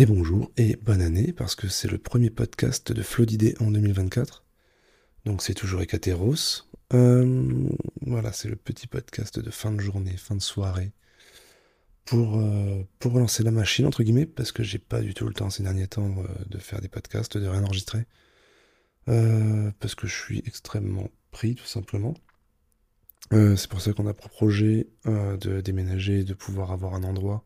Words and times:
Et 0.00 0.06
bonjour 0.06 0.52
et 0.56 0.76
bonne 0.76 1.02
année 1.02 1.32
parce 1.32 1.56
que 1.56 1.66
c'est 1.66 1.90
le 1.90 1.98
premier 1.98 2.30
podcast 2.30 2.92
de 2.92 3.02
Flow 3.02 3.24
d'idées 3.24 3.56
en 3.58 3.72
2024. 3.72 4.44
Donc 5.24 5.42
c'est 5.42 5.54
toujours 5.54 5.82
Ekateros. 5.82 6.68
Euh, 6.94 7.68
voilà, 8.02 8.32
c'est 8.32 8.46
le 8.46 8.54
petit 8.54 8.86
podcast 8.86 9.40
de 9.40 9.50
fin 9.50 9.72
de 9.72 9.80
journée, 9.80 10.16
fin 10.16 10.36
de 10.36 10.40
soirée. 10.40 10.92
Pour, 12.04 12.38
euh, 12.38 12.84
pour 13.00 13.10
relancer 13.10 13.42
la 13.42 13.50
machine, 13.50 13.86
entre 13.86 14.04
guillemets, 14.04 14.26
parce 14.26 14.52
que 14.52 14.62
j'ai 14.62 14.78
pas 14.78 15.00
du 15.00 15.14
tout 15.14 15.26
le 15.26 15.34
temps 15.34 15.50
ces 15.50 15.64
derniers 15.64 15.88
temps 15.88 16.14
euh, 16.18 16.28
de 16.48 16.58
faire 16.58 16.80
des 16.80 16.86
podcasts, 16.86 17.36
de 17.36 17.48
rien 17.48 17.64
enregistrer. 17.64 18.06
parce 19.04 19.96
que 19.96 20.06
je 20.06 20.14
suis 20.14 20.44
extrêmement 20.46 21.08
pris, 21.32 21.56
tout 21.56 21.66
simplement. 21.66 22.14
c'est 23.32 23.66
pour 23.66 23.80
ça 23.80 23.92
qu'on 23.92 24.06
a 24.06 24.14
pour 24.14 24.30
projet 24.30 24.86
de 25.06 25.60
déménager, 25.60 26.22
de 26.22 26.34
pouvoir 26.34 26.70
avoir 26.70 26.94
un 26.94 27.02
endroit 27.02 27.44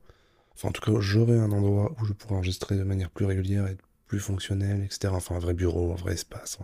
Enfin, 0.54 0.68
en 0.68 0.72
tout 0.72 0.82
cas, 0.82 0.92
j'aurai 1.00 1.38
un 1.38 1.50
endroit 1.50 1.94
où 2.00 2.04
je 2.04 2.12
pourrai 2.12 2.34
enregistrer 2.34 2.76
de 2.76 2.84
manière 2.84 3.10
plus 3.10 3.24
régulière 3.24 3.66
et 3.66 3.76
plus 4.06 4.20
fonctionnelle, 4.20 4.82
etc. 4.84 5.12
Enfin, 5.14 5.36
un 5.36 5.38
vrai 5.38 5.54
bureau, 5.54 5.92
un 5.92 5.96
vrai 5.96 6.14
espace. 6.14 6.58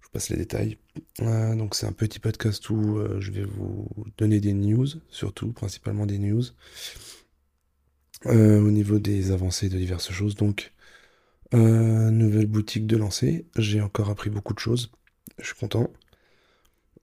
Je 0.00 0.06
vous 0.06 0.10
passe 0.10 0.30
les 0.30 0.36
détails. 0.36 0.78
Euh, 1.20 1.54
donc, 1.54 1.74
c'est 1.74 1.86
un 1.86 1.92
petit 1.92 2.18
podcast 2.18 2.70
où 2.70 2.98
euh, 2.98 3.20
je 3.20 3.30
vais 3.30 3.44
vous 3.44 3.88
donner 4.16 4.40
des 4.40 4.54
news, 4.54 4.86
surtout, 5.10 5.52
principalement 5.52 6.06
des 6.06 6.18
news. 6.18 6.44
Euh, 8.24 8.60
au 8.60 8.70
niveau 8.70 8.98
des 8.98 9.30
avancées 9.32 9.68
de 9.68 9.76
diverses 9.76 10.10
choses. 10.10 10.34
Donc, 10.34 10.72
nouvelle 11.52 12.46
boutique 12.46 12.86
de 12.86 12.96
lancer. 12.96 13.46
J'ai 13.56 13.80
encore 13.80 14.10
appris 14.10 14.30
beaucoup 14.30 14.54
de 14.54 14.58
choses. 14.58 14.90
Je 15.38 15.46
suis 15.46 15.54
content. 15.54 15.92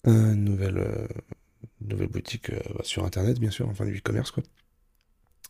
nouvelle, 0.05 1.07
nouvelle 1.81 2.07
boutique 2.07 2.51
bah, 2.51 2.81
sur 2.83 3.05
Internet, 3.05 3.39
bien 3.39 3.51
sûr, 3.51 3.69
enfin 3.69 3.85
du 3.85 3.97
e-commerce, 3.97 4.31
quoi. 4.31 4.43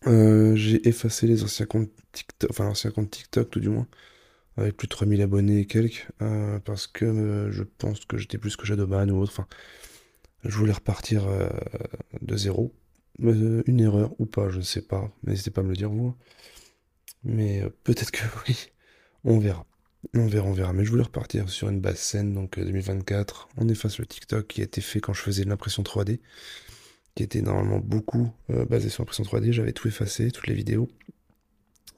Euh, 0.08 0.56
j'ai 0.56 0.88
effacé 0.88 1.28
les 1.28 1.44
anciens 1.44 1.66
comptes 1.66 1.92
TikTok, 2.12 2.50
enfin 2.52 2.66
l'ancien 2.66 2.92
compte 2.92 3.10
TikTok 3.12 3.50
tout 3.50 3.60
du 3.60 3.70
moins, 3.70 3.88
avec 4.58 4.78
plus 4.78 4.88
de 4.88 4.92
3000 4.92 5.22
abonnés 5.22 5.60
et 5.62 5.68
quelques, 5.68 6.08
euh, 6.22 6.60
parce 6.60 6.88
que 6.88 7.06
euh, 7.06 7.52
je 7.52 7.64
pense 7.64 8.06
que 8.06 8.18
j'étais 8.18 8.38
plus 8.38 8.58
que 8.58 8.66
Shadowban 8.66 9.10
ou 9.10 9.22
autre, 9.22 9.32
enfin, 9.34 9.48
je 10.44 10.58
voulais 10.58 10.73
repartir 10.73 11.26
de 12.22 12.38
zéro. 12.38 12.73
une 13.20 13.80
erreur 13.80 14.14
ou 14.20 14.26
pas, 14.26 14.50
je 14.50 14.58
ne 14.58 14.64
sais 14.64 14.82
pas, 14.82 15.12
n'hésitez 15.23 15.52
pas 15.52 15.62
à 15.62 15.64
me 15.64 15.70
le 15.70 15.76
dire 15.76 15.90
vous. 15.90 16.16
Mais 17.23 17.64
peut-être 17.84 18.12
que 18.12 18.23
oui, 18.48 18.67
on 19.23 19.40
verra. 19.40 19.66
On 20.14 20.28
verra, 20.28 20.48
on 20.48 20.54
verra. 20.54 20.73
Mais 20.73 20.86
je 20.86 20.92
voulais 20.92 21.04
repartir 21.04 21.50
sur 21.50 21.70
une 21.70 21.80
base 21.80 21.98
saine, 22.00 22.34
donc 22.34 22.60
2024. 22.60 23.50
On 23.58 23.70
efface 23.70 24.00
le 24.00 24.06
TikTok 24.06 24.48
qui 24.48 24.62
a 24.62 24.66
été 24.66 24.82
fait 24.82 25.00
quand 25.00 25.14
je 25.14 25.22
faisais 25.22 25.45
l'impression 25.45 25.84
3D 25.84 26.20
qui 27.16 27.23
était 27.23 27.42
normalement 27.42 27.80
beaucoup 27.80 28.31
euh, 28.50 28.66
basé 28.66 28.89
sur 28.89 29.03
l'impression 29.03 29.23
3D. 29.23 29.52
J'avais 29.52 29.73
tout 29.73 29.88
effacé, 29.88 30.31
toutes 30.31 30.47
les 30.47 30.56
vidéos. 30.56 30.89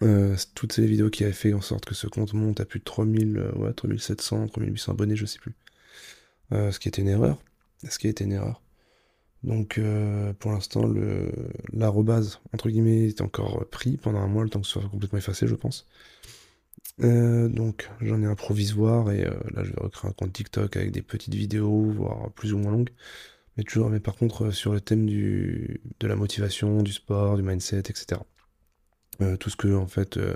Euh, 0.04 0.36
toutes 0.56 0.74
ces 0.74 0.86
vidéos 0.86 1.10
qui 1.10 1.24
avaient 1.24 1.32
fait 1.32 1.54
en 1.54 1.62
sorte 1.62 1.86
que 1.86 1.96
ce 1.96 2.08
compte 2.08 2.34
monte 2.34 2.60
à 2.60 2.66
plus 2.66 2.80
de 2.80 2.84
3000, 2.84 3.38
euh, 3.38 3.52
ouais, 3.54 3.74
3700, 3.74 4.48
3800 4.48 4.92
abonnés, 4.92 5.16
je 5.16 5.26
sais 5.26 5.40
plus. 5.40 5.56
ce 6.52 6.78
qui 6.80 6.90
était 6.90 7.02
une 7.02 7.08
erreur. 7.08 7.42
Ce 7.88 7.98
qui 8.00 8.08
été 8.08 8.24
une 8.24 8.34
erreur. 8.34 8.62
Donc 9.44 9.80
pour 10.40 10.52
l'instant, 10.52 10.92
l'arrobase, 11.72 12.40
entre 12.52 12.70
guillemets, 12.70 13.08
est 13.10 13.22
encore 13.22 13.64
pris 13.70 13.96
pendant 13.98 14.20
un 14.20 14.28
mois, 14.28 14.44
le 14.44 14.50
temps 14.50 14.60
que 14.60 14.66
ce 14.66 14.80
soit 14.80 14.90
complètement 14.90 15.20
effacé, 15.20 15.46
je 15.46 15.54
pense. 15.54 15.88
donc 16.98 17.88
j'en 18.02 18.24
ai 18.24 18.26
un 18.26 18.34
provisoire 18.34 19.12
et 19.12 19.24
là 19.24 19.64
je 19.64 19.72
vais 19.72 19.82
recréer 19.82 20.10
un 20.10 20.14
compte 20.14 20.34
TikTok 20.34 20.76
avec 20.78 20.92
des 20.92 21.04
petites 21.04 21.36
vidéos, 21.36 21.92
voire 21.92 22.32
plus 22.32 22.54
ou 22.54 22.58
moins 22.58 22.72
longues. 22.72 22.90
Mais 23.58 23.64
toujours, 23.64 23.90
mais 23.90 24.00
par 24.00 24.16
contre, 24.16 24.46
euh, 24.46 24.52
sur 24.52 24.74
le 24.74 24.82
thème 24.82 25.06
du, 25.06 25.82
de 26.00 26.08
la 26.08 26.16
motivation, 26.16 26.84
du 26.84 26.92
sport, 26.92 27.38
du 27.38 27.44
mindset, 27.44 27.80
etc. 27.80 28.22
Euh, 29.22 29.38
tout 29.38 29.50
ce 29.50 29.56
que, 29.56 29.74
en 29.74 29.88
fait, 29.88 30.18
euh, 30.18 30.36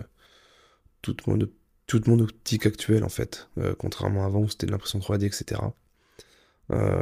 toute, 1.02 1.28
mon, 1.28 1.38
toute 1.86 2.08
mon 2.08 2.20
optique 2.20 2.66
actuelle, 2.66 3.03
en 3.03 3.09
fait, 3.09 3.50
contrairement 3.78 4.23
à 4.23 4.28
avant 4.28 4.42
où 4.42 4.50
c'était 4.50 4.67
de 4.67 4.72
l'impression 4.72 5.00
3D, 5.00 5.26
etc. 5.26 5.61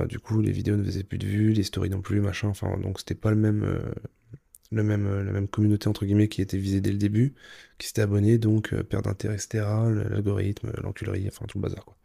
du 0.09 0.20
coup, 0.20 0.42
les 0.42 0.52
vidéos 0.52 0.78
ne 0.78 0.84
faisaient 0.84 1.03
plus 1.03 1.18
de 1.18 1.28
vues, 1.28 1.53
les 1.53 1.64
stories 1.64 1.90
non 1.90 2.02
plus, 2.02 2.22
machin. 2.22 2.47
Enfin, 2.50 2.78
donc 2.78 3.00
c'était 3.00 3.16
pas 3.16 3.31
le 3.31 3.38
même, 3.38 3.66
le 4.72 4.84
même, 4.84 5.24
la 5.24 5.31
même 5.31 5.47
communauté 5.47 5.88
entre 5.90 6.06
guillemets 6.06 6.30
qui 6.30 6.41
était 6.41 6.58
visée 6.58 6.81
dès 6.81 6.91
le 6.91 6.97
début, 6.97 7.36
qui 7.78 7.88
s'était 7.88 8.02
abonné, 8.02 8.38
donc 8.38 8.74
perte 8.84 9.06
d'intérêt, 9.06 9.36
etc. 9.36 9.66
L'algorithme, 10.09 10.72
l'enculerie, 10.81 11.28
enfin 11.28 11.46
tout 11.47 11.58
le 11.58 11.64
bazar, 11.64 11.86
quoi. 11.86 11.97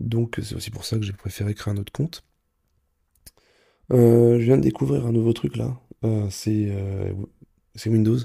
Donc 0.00 0.40
c'est 0.42 0.54
aussi 0.54 0.70
pour 0.70 0.84
ça 0.84 0.96
que 0.96 1.02
j'ai 1.02 1.12
préféré 1.12 1.54
créer 1.54 1.74
un 1.74 1.76
autre 1.76 1.92
compte. 1.92 2.24
Euh, 3.92 4.38
je 4.38 4.44
viens 4.44 4.56
de 4.58 4.62
découvrir 4.62 5.06
un 5.06 5.12
nouveau 5.12 5.32
truc 5.32 5.56
là. 5.56 5.78
Euh, 6.04 6.28
euh, 6.48 7.12
c'est 7.74 7.90
Windows 7.90 8.18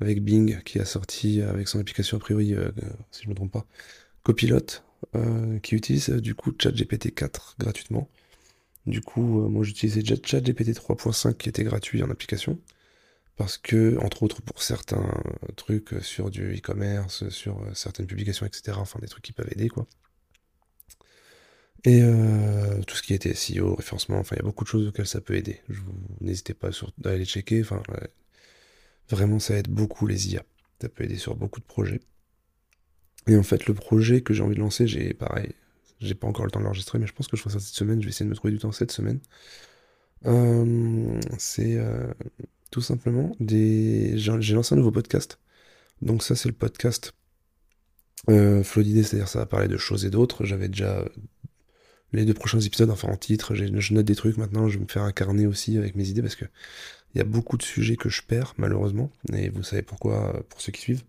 avec 0.00 0.22
Bing 0.22 0.62
qui 0.62 0.78
a 0.80 0.84
sorti 0.84 1.42
avec 1.42 1.68
son 1.68 1.80
application 1.80 2.16
a 2.16 2.20
priori, 2.20 2.54
si 3.10 3.24
je 3.24 3.28
me 3.28 3.34
trompe 3.34 3.52
pas, 3.52 3.66
Copilot, 4.22 4.82
qui 5.62 5.74
utilise 5.74 6.10
du 6.10 6.34
coup 6.34 6.52
ChatGPT 6.58 7.14
4 7.14 7.56
gratuitement. 7.58 8.08
Du 8.86 9.00
coup, 9.00 9.22
moi 9.48 9.64
j'utilisais 9.64 10.00
déjà 10.00 10.16
ChatGPT 10.22 10.70
3.5 10.74 11.36
qui 11.36 11.48
était 11.48 11.64
gratuit 11.64 12.02
en 12.02 12.10
application. 12.10 12.58
Parce 13.36 13.58
que, 13.58 13.98
entre 13.98 14.22
autres, 14.22 14.42
pour 14.42 14.62
certains 14.62 15.22
trucs 15.56 15.94
sur 16.02 16.30
du 16.30 16.56
e-commerce, 16.56 17.28
sur 17.30 17.60
certaines 17.74 18.06
publications, 18.06 18.46
etc., 18.46 18.78
enfin 18.80 19.00
des 19.00 19.08
trucs 19.08 19.24
qui 19.24 19.32
peuvent 19.32 19.50
aider, 19.50 19.68
quoi. 19.68 19.86
Et 21.84 22.00
euh, 22.02 22.80
tout 22.86 22.96
ce 22.96 23.02
qui 23.02 23.12
était 23.12 23.34
SEO, 23.34 23.74
référencement, 23.74 24.18
enfin 24.18 24.36
il 24.36 24.38
y 24.38 24.42
a 24.42 24.44
beaucoup 24.44 24.64
de 24.64 24.68
choses 24.68 24.88
auxquelles 24.88 25.06
ça 25.06 25.20
peut 25.20 25.34
aider. 25.34 25.60
N'hésitez 26.20 26.54
pas 26.54 26.70
à 26.70 27.08
aller 27.08 27.26
checker. 27.26 27.60
Enfin, 27.60 27.82
vraiment 29.10 29.38
ça 29.38 29.56
aide 29.56 29.68
beaucoup 29.68 30.06
les 30.06 30.32
IA. 30.32 30.44
Ça 30.80 30.88
peut 30.88 31.04
aider 31.04 31.16
sur 31.16 31.36
beaucoup 31.36 31.60
de 31.60 31.66
projets. 31.66 32.00
Et 33.26 33.36
en 33.36 33.42
fait 33.42 33.66
le 33.66 33.74
projet 33.74 34.22
que 34.22 34.32
j'ai 34.32 34.42
envie 34.42 34.54
de 34.54 34.60
lancer, 34.60 34.86
j'ai 34.86 35.12
pareil, 35.14 35.52
j'ai 36.00 36.14
pas 36.14 36.26
encore 36.26 36.44
le 36.46 36.50
temps 36.50 36.60
de 36.60 36.64
l'enregistrer, 36.64 36.98
mais 36.98 37.06
je 37.06 37.12
pense 37.12 37.28
que 37.28 37.36
je 37.36 37.42
ferai 37.42 37.54
ça 37.54 37.60
cette 37.60 37.74
semaine. 37.74 38.00
Je 38.00 38.06
vais 38.06 38.10
essayer 38.10 38.26
de 38.26 38.30
me 38.30 38.36
trouver 38.36 38.52
du 38.52 38.58
temps 38.58 38.72
cette 38.72 38.92
semaine. 38.92 39.20
Euh, 40.26 41.20
c'est 41.38 41.76
euh, 41.76 42.12
tout 42.70 42.80
simplement 42.80 43.36
des. 43.40 44.16
J'ai 44.16 44.54
lancé 44.54 44.74
un 44.74 44.78
nouveau 44.78 44.92
podcast. 44.92 45.38
Donc 46.02 46.22
ça 46.22 46.34
c'est 46.34 46.48
le 46.48 46.54
podcast 46.54 47.14
euh, 48.30 48.62
c'est-à-dire 48.64 49.28
ça 49.28 49.40
va 49.40 49.46
parler 49.46 49.68
de 49.68 49.76
choses 49.76 50.04
et 50.04 50.10
d'autres. 50.10 50.44
J'avais 50.44 50.68
déjà 50.68 51.04
les 52.14 52.24
deux 52.24 52.34
prochains 52.34 52.60
épisodes, 52.60 52.90
enfin 52.90 53.08
en 53.08 53.16
titre, 53.16 53.54
je 53.54 53.94
note 53.94 54.06
des 54.06 54.14
trucs 54.14 54.36
maintenant, 54.36 54.68
je 54.68 54.78
vais 54.78 54.84
me 54.84 54.88
faire 54.88 55.02
un 55.02 55.12
carnet 55.12 55.46
aussi 55.46 55.76
avec 55.76 55.96
mes 55.96 56.08
idées 56.08 56.22
parce 56.22 56.36
que 56.36 56.44
il 57.14 57.18
y 57.18 57.20
a 57.20 57.24
beaucoup 57.24 57.56
de 57.56 57.62
sujets 57.62 57.96
que 57.96 58.08
je 58.08 58.22
perds 58.22 58.54
malheureusement, 58.58 59.10
et 59.32 59.48
vous 59.48 59.62
savez 59.62 59.82
pourquoi 59.82 60.44
pour 60.48 60.60
ceux 60.60 60.72
qui 60.72 60.80
suivent. 60.80 61.02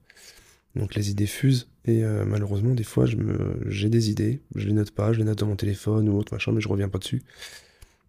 Donc 0.76 0.96
les 0.96 1.10
idées 1.10 1.28
fusent 1.28 1.68
et 1.86 2.04
euh, 2.04 2.26
malheureusement 2.26 2.74
des 2.74 2.84
fois 2.84 3.06
j'ai 3.68 3.90
des 3.90 4.10
idées, 4.10 4.42
je 4.56 4.68
les 4.68 4.74
note 4.74 4.92
pas, 4.92 5.14
je 5.14 5.20
les 5.20 5.26
note 5.26 5.40
dans 5.40 5.48
mon 5.48 5.56
téléphone 5.56 6.10
ou 6.10 6.18
autre 6.18 6.34
machin, 6.34 6.52
mais 6.52 6.62
je 6.62 6.68
reviens 6.68 6.90
pas 6.90 7.00
dessus. 7.00 7.24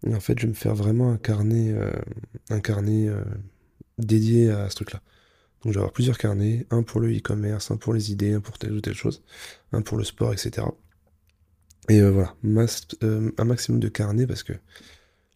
Et 0.05 0.13
en 0.13 0.19
fait 0.19 0.37
je 0.37 0.43
vais 0.43 0.49
me 0.49 0.55
faire 0.55 0.75
vraiment 0.75 1.11
un 1.11 1.17
carnet, 1.17 1.71
euh, 1.71 1.91
un 2.49 2.59
carnet 2.59 3.07
euh, 3.07 3.23
dédié 3.97 4.51
à 4.51 4.69
ce 4.69 4.75
truc-là. 4.75 5.01
Donc 5.63 5.73
je 5.73 5.79
vais 5.79 5.81
avoir 5.81 5.93
plusieurs 5.93 6.17
carnets, 6.17 6.67
un 6.69 6.83
pour 6.83 6.99
le 6.99 7.15
e-commerce, 7.15 7.71
un 7.71 7.77
pour 7.77 7.93
les 7.93 8.11
idées, 8.11 8.33
un 8.33 8.41
pour 8.41 8.57
telle 8.57 8.73
ou 8.73 8.81
telle 8.81 8.93
chose, 8.93 9.23
un 9.71 9.81
pour 9.81 9.97
le 9.97 10.03
sport, 10.03 10.33
etc. 10.33 10.67
Et 11.89 12.01
euh, 12.01 12.11
voilà, 12.11 12.35
euh, 13.03 13.31
un 13.37 13.45
maximum 13.45 13.79
de 13.79 13.87
carnets 13.87 14.27
parce 14.27 14.43
que 14.43 14.53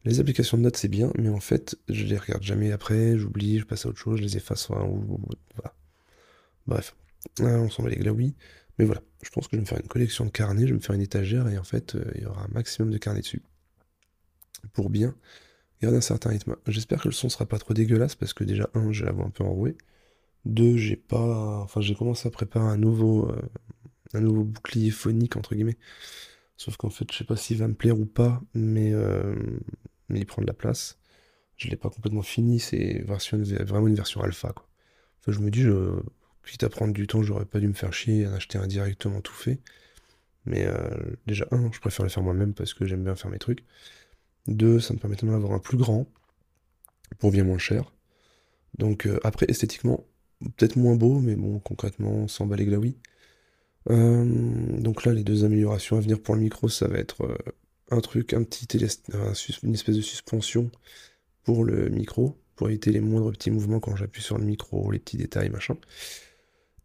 les 0.04 0.20
applications 0.20 0.58
de 0.58 0.64
notes 0.64 0.78
c'est 0.78 0.90
bien, 0.90 1.12
mais 1.18 1.30
en 1.30 1.40
fait 1.40 1.78
je 1.88 2.04
les 2.06 2.18
regarde 2.18 2.44
jamais 2.44 2.72
après, 2.72 3.18
j'oublie, 3.18 3.60
je 3.60 3.66
passe 3.66 3.86
à 3.86 3.90
autre 3.90 4.00
chose, 4.00 4.18
je 4.18 4.24
les 4.24 4.38
efface, 4.38 4.68
voilà. 4.68 5.74
Bref, 6.68 6.96
ah, 7.40 7.44
on 7.44 7.70
s'en 7.70 7.84
va 7.84 7.90
les 7.90 7.98
glaouis, 7.98 8.36
mais 8.78 8.86
voilà, 8.86 9.02
je 9.24 9.30
pense 9.30 9.48
que 9.48 9.52
je 9.52 9.58
vais 9.58 9.62
me 9.62 9.68
faire 9.68 9.80
une 9.80 9.88
collection 9.88 10.26
de 10.26 10.30
carnets, 10.32 10.64
je 10.64 10.68
vais 10.68 10.80
me 10.80 10.80
faire 10.80 10.96
une 10.96 11.02
étagère 11.02 11.48
et 11.48 11.58
en 11.58 11.64
fait 11.64 11.96
euh, 11.96 12.12
il 12.16 12.24
y 12.24 12.26
aura 12.26 12.44
un 12.44 12.50
maximum 12.54 12.92
de 12.92 12.98
carnets 12.98 13.22
dessus. 13.22 13.42
Pour 14.74 14.90
bien 14.90 15.16
garder 15.82 15.98
un 15.98 16.02
certain 16.02 16.30
rythme. 16.30 16.56
J'espère 16.68 17.02
que 17.02 17.08
le 17.08 17.14
son 17.14 17.30
sera 17.30 17.48
pas 17.48 17.58
trop 17.58 17.74
dégueulasse 17.74 18.16
parce 18.16 18.34
que 18.34 18.44
déjà 18.44 18.70
un, 18.76 18.92
j'ai 18.92 19.06
la 19.06 19.12
un 19.12 19.30
peu 19.32 19.44
enrouée, 19.44 19.76
deux, 20.46 20.78
j'ai 20.78 20.96
pas, 20.96 21.62
enfin 21.64 21.82
j'ai 21.82 21.96
commencé 21.96 22.28
à 22.28 22.32
préparer 22.32 22.66
un 22.66 22.78
nouveau, 22.78 23.32
un 24.14 24.20
nouveau 24.22 24.44
bouclier 24.44 24.92
phonique 24.92 25.38
entre 25.38 25.56
guillemets 25.56 25.78
Sauf 26.62 26.78
qu'en 26.78 26.92
fait, 26.92 27.12
je 27.12 27.18
sais 27.18 27.24
pas 27.24 27.36
s'il 27.36 27.58
va 27.58 27.68
me 27.68 27.74
plaire 27.74 28.00
ou 28.00 28.06
pas, 28.06 28.40
mais, 28.54 28.94
euh, 28.94 29.34
mais 30.10 30.20
il 30.20 30.28
prend 30.28 30.44
de 30.44 30.48
la 30.48 30.54
place. 30.54 31.00
Je 31.58 31.68
l'ai 31.70 31.76
pas 31.76 31.90
complètement 31.90 32.22
fini, 32.22 32.60
c'est 32.60 33.02
vraiment 33.02 33.88
une 33.88 33.96
version 33.96 34.22
alpha. 34.22 34.54
Quoi. 34.54 34.68
Enfin, 35.20 35.32
je 35.32 35.40
me 35.40 35.50
dis, 35.50 35.64
je, 35.64 36.00
quitte 36.46 36.62
à 36.62 36.70
prendre 36.70 36.94
du 36.94 37.08
temps, 37.08 37.24
j'aurais 37.24 37.46
pas 37.46 37.60
dû 37.60 37.68
me 37.68 37.74
faire 37.74 37.92
chier 37.92 38.26
à 38.28 38.36
acheter 38.36 38.60
un 38.60 38.68
directement 38.68 39.22
tout 39.22 39.34
fait. 39.34 39.60
Mais 40.46 40.68
euh, 40.68 41.16
déjà, 41.26 41.48
un, 41.50 41.72
je 41.72 41.80
préfère 41.80 42.04
le 42.06 42.12
faire 42.12 42.22
moi-même 42.22 42.54
parce 42.54 42.76
que 42.76 42.86
j'aime 42.86 43.04
bien 43.04 43.16
faire 43.16 43.32
mes 43.32 43.40
trucs. 43.40 43.66
Deux, 44.46 44.80
ça 44.80 44.94
me 44.94 45.00
permet 45.00 45.16
d'en 45.16 45.34
avoir 45.34 45.54
un 45.54 45.60
plus 45.60 45.78
grand 45.78 46.06
pour 47.18 47.32
bien 47.32 47.44
moins 47.44 47.58
cher. 47.58 47.92
Donc 48.78 49.08
euh, 49.08 49.20
après, 49.24 49.48
esthétiquement, 49.50 50.06
peut-être 50.58 50.76
moins 50.76 50.96
beau, 50.96 51.20
mais 51.22 51.36
bon, 51.36 51.58
concrètement, 51.58 52.28
sans 52.28 52.46
balai 52.46 52.66
glaoui. 52.66 53.00
Euh, 53.90 54.26
donc 54.80 55.06
là, 55.06 55.14
les 55.14 55.24
deux 55.24 55.44
améliorations 55.44 55.98
à 55.98 56.02
venir 56.02 56.22
pour 56.22 56.36
le 56.36 56.42
micro, 56.42 56.70
ça 56.70 56.88
va 56.88 56.98
être 56.98 57.24
euh, 57.24 57.36
un 57.90 58.00
truc, 58.00 58.34
un 58.34 58.44
petit 58.44 58.68
une 59.64 59.74
espèce 59.74 59.96
de 59.96 60.02
suspension 60.02 60.72
pour 61.44 61.64
le 61.64 61.90
micro, 61.90 62.38
pour 62.56 62.70
éviter 62.70 62.92
les 62.92 63.02
moindres 63.02 63.32
petits 63.32 63.52
mouvements 63.52 63.80
quand 63.80 63.96
j'appuie 63.96 64.22
sur 64.22 64.38
le 64.38 64.46
micro, 64.46 64.92
les 64.92 65.00
petits 65.00 65.18
détails, 65.18 65.50
machin. 65.50 65.78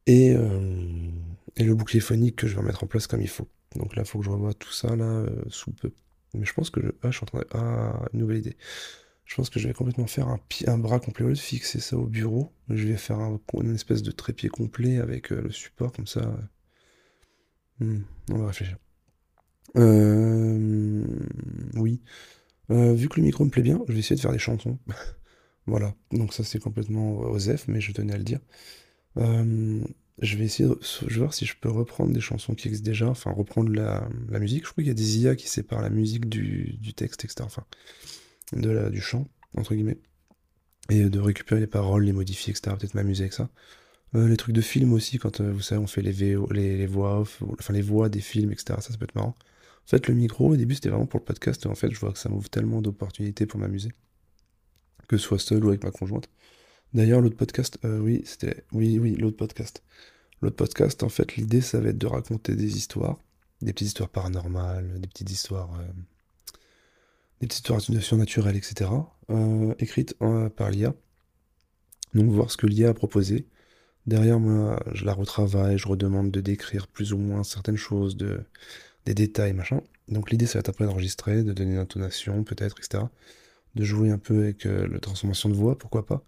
et, 0.07 0.35
euh, 0.35 1.11
le 1.59 1.75
bouclier 1.75 2.01
phonique 2.01 2.37
que 2.37 2.47
je 2.47 2.57
vais 2.57 2.63
mettre 2.63 2.85
en 2.85 2.87
place 2.87 3.07
comme 3.07 3.23
il 3.23 3.29
faut. 3.29 3.49
Donc 3.77 3.97
là, 3.97 4.03
il 4.03 4.09
faut 4.09 4.19
que 4.19 4.25
je 4.25 4.31
revoie 4.31 4.55
tout 4.55 4.73
ça 4.73 4.95
là 4.97 5.25
sous 5.49 5.73
peu. 5.73 5.93
Mais 6.35 6.45
je 6.45 6.53
pense 6.53 6.71
que 6.71 6.83
je... 6.83 6.89
Ah. 7.03 7.11
Ah, 7.53 8.09
nouvelle 8.13 8.39
idée. 8.39 8.57
Je 9.25 9.35
pense 9.37 9.51
que 9.51 9.59
je 9.59 9.69
vais 9.69 9.75
complètement 9.75 10.07
faire 10.07 10.29
un, 10.29 10.79
bras 10.79 11.01
complet. 11.01 11.35
Fixer 11.35 11.81
ça 11.81 11.97
au 11.97 12.07
bureau, 12.07 12.53
je 12.69 12.89
vais 12.89 12.97
faire 12.97 13.19
un... 13.19 13.41
une 13.63 13.75
espèce 13.75 14.03
de 14.03 14.11
trépied 14.11 14.49
complet 14.51 14.99
avec 14.99 15.31
le 15.31 15.51
support 15.51 15.93
comme 15.93 16.07
ça. 16.07 16.37
Hmm, 17.81 18.01
on 18.31 18.39
va 18.39 18.47
réfléchir. 18.49 18.79
Euh, 19.77 21.05
oui. 21.75 22.01
Euh, 22.71 22.95
vu 22.95 23.09
que 23.09 23.21
le 23.21 23.27
micro 23.27 23.45
me 23.45 23.51
plaît 23.51 23.63
bien, 23.63 23.83
je 23.87 23.93
vais 23.93 23.99
essayer 23.99 24.17
de 24.17 24.21
faire 24.21 24.33
des 24.33 24.39
chansons. 24.39 24.79
voilà. 25.67 25.95
Donc 26.13 26.33
ça 26.33 26.45
c'est 26.45 26.59
complètement 26.59 27.19
osef, 27.21 27.69
mais 27.69 27.81
je 27.81 27.93
tenais 27.93 28.15
à 28.15 28.19
le 28.19 28.25
dire. 28.25 28.41
Euh, 29.19 29.81
je 30.21 30.37
vais 30.37 30.45
essayer 30.45 30.69
de 30.69 31.15
voir 31.15 31.35
si 31.35 31.45
je 31.45 31.55
peux 31.61 31.71
reprendre 31.71 32.13
des 32.13 32.21
chansons 32.21 32.55
qui 32.55 32.69
existent 32.69 32.87
déjà, 32.87 33.09
enfin 33.09 33.31
reprendre 33.33 33.71
la, 33.71 34.09
musique. 34.41 34.65
Je 34.65 34.73
crois 34.73 34.83
qu'il 34.83 34.89
y 34.89 34.91
a 34.91 34.95
des 34.95 35.19
IA 35.19 35.37
qui 35.37 35.49
séparent 35.49 35.83
la 35.83 35.91
musique 35.91 36.29
du, 36.29 36.95
texte, 36.95 37.25
etc. 37.25 37.43
Enfin, 37.43 37.65
de 38.53 38.71
la, 38.71 38.91
du 38.91 39.01
chant, 39.01 39.27
entre 39.57 39.75
guillemets. 39.75 39.99
Et 40.89 41.05
de 41.05 41.19
récupérer 41.19 41.61
les 41.61 41.67
paroles, 41.67 42.05
les 42.05 42.13
modifier, 42.13 42.53
etc. 42.53 42.77
Peut-être 42.79 42.95
m'amuser 42.95 43.25
avec 43.25 43.35
ça. 43.35 43.51
Les 44.17 44.37
trucs 44.37 44.55
de 44.55 44.61
film 44.61 44.93
aussi, 44.93 45.19
quand 45.19 45.41
vous 45.41 45.61
savez, 45.61 45.81
on 45.81 45.87
fait 45.87 46.03
les, 46.03 46.13
les, 46.13 46.87
voix 46.87 47.21
off, 47.21 47.43
enfin 47.59 47.73
les 47.73 47.83
voix 47.83 48.09
des 48.09 48.21
films, 48.21 48.53
etc. 48.53 48.79
Ça, 48.81 48.97
peut 48.97 49.05
être 49.05 49.15
marrant. 49.15 49.35
En 49.87 49.89
fait, 49.89 50.09
le 50.09 50.15
micro, 50.15 50.51
au 50.51 50.57
début, 50.57 50.75
c'était 50.75 50.89
vraiment 50.89 51.07
pour 51.07 51.21
le 51.21 51.25
podcast. 51.25 51.65
En 51.67 51.75
fait, 51.75 51.93
je 51.93 51.99
vois 52.01 52.13
que 52.13 52.19
ça 52.19 52.29
m'ouvre 52.29 52.49
tellement 52.49 52.83
d'opportunités 52.83 53.47
pour 53.47 53.61
m'amuser. 53.61 53.91
Que 55.09 55.17
ce 55.17 55.25
soit 55.25 55.39
seul 55.39 55.65
ou 55.65 55.69
avec 55.69 55.85
ma 55.85 55.91
conjointe. 55.91 56.29
D'ailleurs, 56.93 57.21
l'autre 57.21 57.37
podcast, 57.37 57.79
euh, 57.85 57.99
oui, 57.99 58.23
c'était. 58.25 58.65
Oui, 58.73 58.99
oui, 58.99 59.15
l'autre 59.15 59.37
podcast. 59.37 59.83
L'autre 60.43 60.57
podcast, 60.57 61.03
en 61.03 61.09
fait, 61.09 61.37
l'idée, 61.37 61.61
ça 61.61 61.81
va 61.81 61.91
être 61.91 61.99
de 61.99 62.07
raconter 62.07 62.57
des 62.57 62.77
histoires. 62.77 63.19
Des 63.63 63.73
petites 63.73 63.89
histoires 63.89 64.09
paranormales, 64.09 65.01
des 65.01 65.07
petites 65.09 65.31
histoires. 65.31 65.73
Euh, 65.79 65.87
des 67.41 67.47
petites 67.47 67.59
histoires 67.59 67.81
de 67.89 68.01
surnaturelles, 68.01 68.57
etc. 68.57 68.91
Euh, 69.31 69.75
écrites 69.79 70.17
par 70.57 70.71
l'IA. 70.71 70.95
Donc, 72.15 72.31
voir 72.31 72.51
ce 72.51 72.57
que 72.57 72.67
l'IA 72.67 72.89
a 72.91 72.95
proposé. 72.95 73.47
Derrière, 74.07 74.39
moi, 74.39 74.81
je 74.93 75.05
la 75.05 75.13
retravaille, 75.13 75.79
je 75.79 75.89
redemande 75.89 76.31
de 76.31 76.41
décrire 76.41 76.87
plus 76.87 77.13
ou 77.13 77.19
moins 77.19 77.43
certaines 77.45 77.77
choses, 77.77 78.17
de 78.17 78.41
des 79.07 79.15
détails, 79.15 79.53
machin. 79.55 79.81
Donc 80.09 80.31
l'idée, 80.31 80.47
ça 80.47 80.55
va 80.55 80.61
être 80.61 80.69
après 80.69 80.85
d'enregistrer, 80.85 81.43
de 81.43 81.53
donner 81.53 81.73
une 81.73 81.79
intonation, 81.79 82.45
peut-être, 82.45 82.77
etc. 82.79 83.05
De 83.75 83.85
jouer 83.85 84.11
un 84.11 84.19
peu 84.19 84.43
avec 84.45 84.67
euh, 84.67 84.89
la 84.89 85.01
transformation 85.01 85.49
de 85.49 85.55
voix, 85.55 85.79
pourquoi 85.79 86.07
pas. 86.07 86.25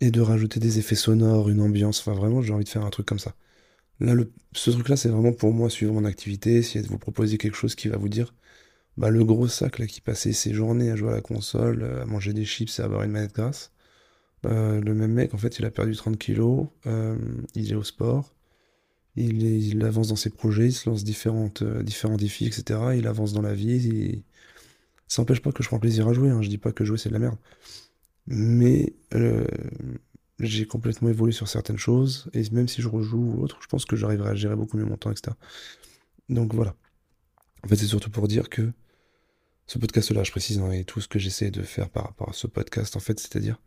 Et 0.00 0.10
de 0.10 0.20
rajouter 0.20 0.60
des 0.60 0.78
effets 0.78 0.94
sonores, 0.96 1.50
une 1.50 1.60
ambiance. 1.60 2.00
Enfin, 2.00 2.14
vraiment, 2.14 2.42
j'ai 2.42 2.52
envie 2.52 2.64
de 2.64 2.68
faire 2.68 2.84
un 2.84 2.90
truc 2.90 3.06
comme 3.06 3.18
ça. 3.18 3.34
Là, 4.00 4.14
ce 4.52 4.70
truc-là, 4.70 4.96
c'est 4.96 5.08
vraiment 5.08 5.32
pour 5.32 5.52
moi 5.52 5.70
suivre 5.70 5.92
mon 5.92 6.04
activité, 6.04 6.56
essayer 6.56 6.82
de 6.82 6.88
vous 6.88 6.98
proposer 6.98 7.38
quelque 7.38 7.56
chose 7.56 7.74
qui 7.74 7.88
va 7.88 7.96
vous 7.96 8.08
dire 8.08 8.34
bah, 8.96 9.10
le 9.10 9.24
gros 9.24 9.48
sac 9.48 9.78
là, 9.78 9.86
qui 9.86 10.00
passait 10.00 10.32
ses 10.32 10.54
journées 10.54 10.90
à 10.90 10.96
jouer 10.96 11.10
à 11.10 11.14
la 11.16 11.20
console, 11.20 11.84
à 12.02 12.06
manger 12.06 12.32
des 12.32 12.44
chips 12.44 12.78
et 12.78 12.82
à 12.82 12.86
avoir 12.86 13.02
une 13.04 13.12
manette 13.12 13.34
grasse. 13.34 13.72
Euh, 14.46 14.80
le 14.80 14.94
même 14.94 15.12
mec, 15.12 15.34
en 15.34 15.38
fait, 15.38 15.58
il 15.58 15.64
a 15.64 15.70
perdu 15.70 15.96
30 15.96 16.18
kilos, 16.18 16.68
euh, 16.86 17.16
il 17.54 17.72
est 17.72 17.74
au 17.74 17.82
sport, 17.82 18.34
il, 19.18 19.84
avance 19.84 20.08
dans 20.08 20.16
ses 20.16 20.30
projets, 20.30 20.66
il 20.66 20.72
se 20.72 20.88
lance 20.88 21.04
différentes, 21.04 21.62
euh, 21.62 21.82
différents 21.82 22.16
défis, 22.16 22.46
etc. 22.46 22.80
Il 22.96 23.06
avance 23.06 23.32
dans 23.32 23.42
la 23.42 23.54
vie. 23.54 24.22
Ça 25.08 25.22
n'empêche 25.22 25.40
pas 25.40 25.52
que 25.52 25.62
je 25.62 25.68
prends 25.68 25.78
plaisir 25.78 26.08
à 26.08 26.12
jouer. 26.12 26.30
Hein. 26.30 26.42
Je 26.42 26.48
dis 26.48 26.58
pas 26.58 26.72
que 26.72 26.84
jouer 26.84 26.98
c'est 26.98 27.08
de 27.08 27.14
la 27.14 27.20
merde. 27.20 27.38
Mais 28.26 28.94
euh, 29.14 29.46
j'ai 30.38 30.66
complètement 30.66 31.08
évolué 31.08 31.32
sur 31.32 31.48
certaines 31.48 31.78
choses. 31.78 32.30
Et 32.32 32.42
même 32.52 32.68
si 32.68 32.82
je 32.82 32.88
rejoue 32.88 33.18
ou 33.18 33.42
autre, 33.42 33.58
je 33.62 33.66
pense 33.66 33.84
que 33.84 33.96
j'arriverai 33.96 34.30
à 34.30 34.34
gérer 34.34 34.56
beaucoup 34.56 34.76
mieux 34.76 34.84
mon 34.84 34.96
temps, 34.96 35.10
etc. 35.10 35.34
Donc 36.28 36.54
voilà. 36.54 36.74
En 37.64 37.68
fait, 37.68 37.76
c'est 37.76 37.86
surtout 37.86 38.10
pour 38.10 38.28
dire 38.28 38.48
que 38.48 38.70
ce 39.66 39.78
podcast-là, 39.78 40.22
je 40.22 40.30
précise, 40.30 40.58
hein, 40.60 40.70
et 40.70 40.84
tout 40.84 41.00
ce 41.00 41.08
que 41.08 41.18
j'essaie 41.18 41.50
de 41.50 41.62
faire 41.62 41.90
par 41.90 42.04
rapport 42.04 42.30
à 42.30 42.32
ce 42.32 42.46
podcast, 42.46 42.96
en 42.96 43.00
fait, 43.00 43.18
c'est-à-dire 43.18 43.60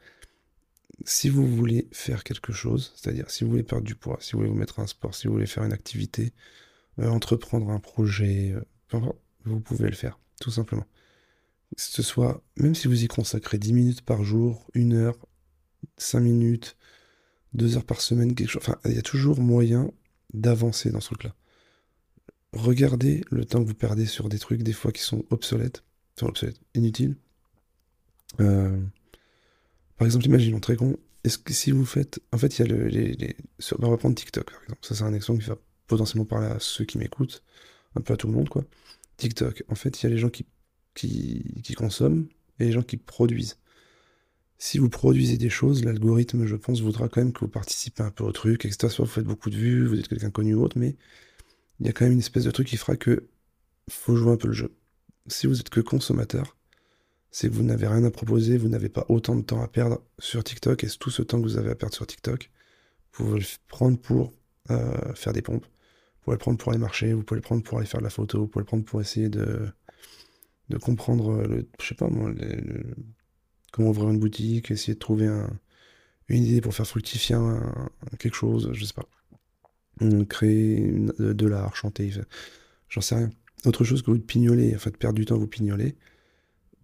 si 1.06 1.30
vous 1.30 1.48
voulez 1.48 1.88
faire 1.92 2.24
quelque 2.24 2.54
chose, 2.54 2.94
c'est-à-dire 2.96 3.30
si 3.30 3.44
vous 3.44 3.52
voulez 3.52 3.64
perdre 3.64 3.86
du 3.86 3.96
poids, 3.96 4.18
si 4.20 4.34
vous 4.34 4.40
voulez 4.40 4.50
vous 4.50 4.58
mettre 4.58 4.80
un 4.80 4.88
sport, 4.88 5.16
si 5.16 5.28
vous 5.28 5.34
voulez 5.34 5.48
faire 5.48 5.64
une 5.64 5.74
activité, 5.74 6.34
euh, 7.00 7.10
entreprendre 7.10 7.70
un 7.70 7.80
projet, 7.80 8.54
euh, 8.94 9.00
vous 9.46 9.60
pouvez 9.60 9.90
le 9.90 9.96
faire, 9.96 10.20
tout 10.40 10.52
simplement. 10.52 10.86
Ce 11.78 12.04
soit, 12.04 12.44
même 12.58 12.76
si 12.76 12.88
vous 12.88 13.04
y 13.04 13.08
consacrez 13.08 13.58
10 13.58 13.74
minutes 13.74 14.02
par 14.02 14.24
jour, 14.24 14.68
1 14.76 14.92
heure, 14.92 15.18
5 15.98 16.20
minutes, 16.20 16.76
2 17.54 17.78
heures 17.78 17.86
par 17.86 18.02
semaine, 18.02 18.36
quelque 18.36 18.50
chose, 18.50 18.62
enfin, 18.64 18.78
il 18.86 18.94
y 18.94 19.00
a 19.00 19.04
toujours 19.04 19.40
moyen 19.40 19.92
d'avancer 20.34 20.92
dans 20.92 21.00
ce 21.00 21.08
truc-là. 21.08 21.36
Regardez 22.54 23.24
le 23.32 23.46
temps 23.46 23.64
que 23.64 23.68
vous 23.68 23.74
perdez 23.74 24.06
sur 24.06 24.28
des 24.28 24.40
trucs, 24.40 24.64
des 24.64 24.74
fois 24.74 24.92
qui 24.92 25.02
sont 25.02 25.24
obsolètes, 25.30 25.84
enfin 26.18 26.28
obsolètes, 26.28 26.60
inutiles. 26.76 27.16
Euh, 28.42 28.78
par 30.02 30.08
exemple, 30.08 30.26
imaginons 30.26 30.60
très 30.60 30.76
con, 30.76 30.98
est-ce 31.24 31.38
que 31.38 31.54
si 31.54 31.70
vous 31.70 31.86
faites. 31.86 32.20
En 32.32 32.40
fait, 32.40 32.58
il 32.58 32.68
y 32.68 32.72
a 32.72 32.76
le, 32.76 32.88
les, 32.88 33.36
On 33.78 33.88
va 33.92 33.98
prendre 33.98 34.16
TikTok, 34.16 34.50
par 34.50 34.64
exemple. 34.64 34.80
Ça, 34.82 34.96
c'est 34.96 35.04
un 35.04 35.14
exemple 35.14 35.44
qui 35.44 35.48
va 35.48 35.60
potentiellement 35.86 36.26
parler 36.26 36.48
à 36.48 36.58
ceux 36.60 36.86
qui 36.86 36.98
m'écoutent, 36.98 37.44
un 37.96 38.02
peu 38.02 38.14
à 38.16 38.18
tout 38.18 38.26
le 38.26 38.34
monde, 38.34 38.50
quoi. 38.50 38.66
TikTok, 39.18 39.64
en 39.68 39.76
fait, 39.76 40.02
il 40.02 40.04
y 40.06 40.08
a 40.08 40.10
les 40.10 40.18
gens 40.18 40.32
qui, 40.32 40.48
qui, 40.96 41.76
consomment 41.78 42.26
et 42.58 42.66
les 42.66 42.72
gens 42.72 42.82
qui 42.82 42.98
produisent. 42.98 43.60
Si 44.58 44.80
vous 44.80 44.90
produisez 44.90 45.38
des 45.38 45.52
choses, 45.52 45.84
l'algorithme, 45.84 46.48
je 46.48 46.56
pense, 46.56 46.82
voudra 46.82 47.08
quand 47.08 47.22
même 47.22 47.32
que 47.32 47.42
vous 47.42 47.48
participez 47.48 48.02
un 48.02 48.10
peu 48.10 48.24
au 48.24 48.32
truc, 48.32 48.66
etc. 48.66 48.92
Soit 48.92 49.06
vous 49.06 49.12
faites 49.12 49.26
beaucoup 49.26 49.52
de 49.52 49.56
vues, 49.56 49.86
vous 49.86 50.00
êtes 50.00 50.08
quelqu'un 50.08 50.32
connu 50.32 50.56
ou 50.56 50.64
autre, 50.64 50.80
mais 50.80 50.96
il 51.80 51.86
y 51.86 51.90
a 51.90 51.94
quand 51.94 52.06
même 52.06 52.14
une 52.14 52.20
espèce 52.22 52.46
de 52.46 52.52
truc 52.52 52.66
qui 52.66 52.78
fera 52.78 52.96
que 52.96 53.30
faut 53.88 54.16
jouer 54.16 54.32
un 54.32 54.38
peu 54.38 54.48
le 54.48 54.56
jeu. 54.56 54.76
Si 55.28 55.46
vous 55.46 55.60
êtes 55.60 55.70
que 55.70 55.80
consommateur, 55.80 56.58
c'est 57.32 57.50
que 57.50 57.54
vous 57.54 57.64
n'avez 57.64 57.88
rien 57.88 58.04
à 58.04 58.12
proposer, 58.12 58.58
vous 58.58 58.68
n'avez 58.68 58.90
pas 58.90 59.06
autant 59.10 59.36
de 59.36 59.42
temps 59.42 59.62
à 59.62 59.68
perdre 59.68 60.02
sur 60.20 60.44
TikTok, 60.44 60.84
et 60.84 60.88
tout 61.00 61.10
ce 61.10 61.22
temps 61.22 61.38
que 61.40 61.44
vous 61.44 61.58
avez 61.58 61.72
à 61.72 61.76
perdre 61.76 61.96
sur 61.96 62.06
TikTok, 62.06 62.52
vous 63.14 63.26
pouvez 63.26 63.40
le 63.40 63.46
prendre 63.68 63.98
pour 63.98 64.34
euh, 64.70 65.14
faire 65.16 65.34
des 65.34 65.42
pompes, 65.42 65.66
vous 65.66 66.24
pouvez 66.24 66.36
le 66.36 66.40
prendre 66.40 66.58
pour 66.58 66.72
aller 66.72 66.80
marcher, 66.80 67.14
vous 67.14 67.24
pouvez 67.24 67.40
le 67.40 67.44
prendre 67.44 67.64
pour 67.64 67.78
aller 67.78 67.88
faire 67.88 68.02
de 68.02 68.06
la 68.06 68.10
photo, 68.10 68.40
vous 68.42 68.48
pouvez 68.48 68.62
le 68.62 68.68
prendre 68.68 68.84
pour 68.84 69.02
essayer 69.02 69.30
de, 69.30 69.68
de 70.70 70.78
comprendre, 70.78 71.42
le, 71.44 71.68
je 71.80 71.88
sais 71.88 71.96
pas 71.96 72.10
comment 73.72 73.90
ouvrir 73.90 74.10
une 74.10 74.20
boutique, 74.20 74.70
essayer 74.72 74.96
de 74.96 75.00
trouver 75.00 75.30
une 76.28 76.44
idée 76.44 76.62
pour 76.62 76.74
faire 76.74 76.88
fructifier 76.88 77.38
quelque 78.20 78.36
chose, 78.36 78.72
je 78.74 78.86
sais 78.86 78.94
pas. 78.94 79.08
Créer 80.30 80.92
de, 81.20 81.46
l'art, 81.46 81.76
chanter, 81.76 82.12
j'en 82.90 83.02
sais 83.02 83.16
rien. 83.16 83.30
Autre 83.66 83.84
chose 83.84 84.02
que 84.02 84.10
vous 84.10 84.18
de 84.18 84.24
pignoler, 84.24 84.76
en 84.76 84.80
fait, 84.80 84.98
perdre 84.98 85.16
du 85.16 85.26
temps 85.26 85.38
vous 85.38 85.48
pignoler, 85.48 85.96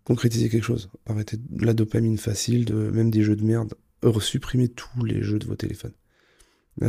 concrétiser 0.07 0.47
quelque 0.47 0.63
chose. 0.63 0.89
Arrêtez 1.05 1.37
la 1.59 1.73
dopamine 1.73 2.17
facile, 2.17 2.73
même 2.73 3.11
des 3.11 3.23
jeux 3.23 3.35
de 3.35 3.43
merde. 3.43 3.73
Supprimez 4.21 4.69
tous 4.69 5.03
les 5.03 5.21
jeux 5.21 5.37
de 5.37 5.45
vos 5.45 5.57
téléphones. 5.57 5.91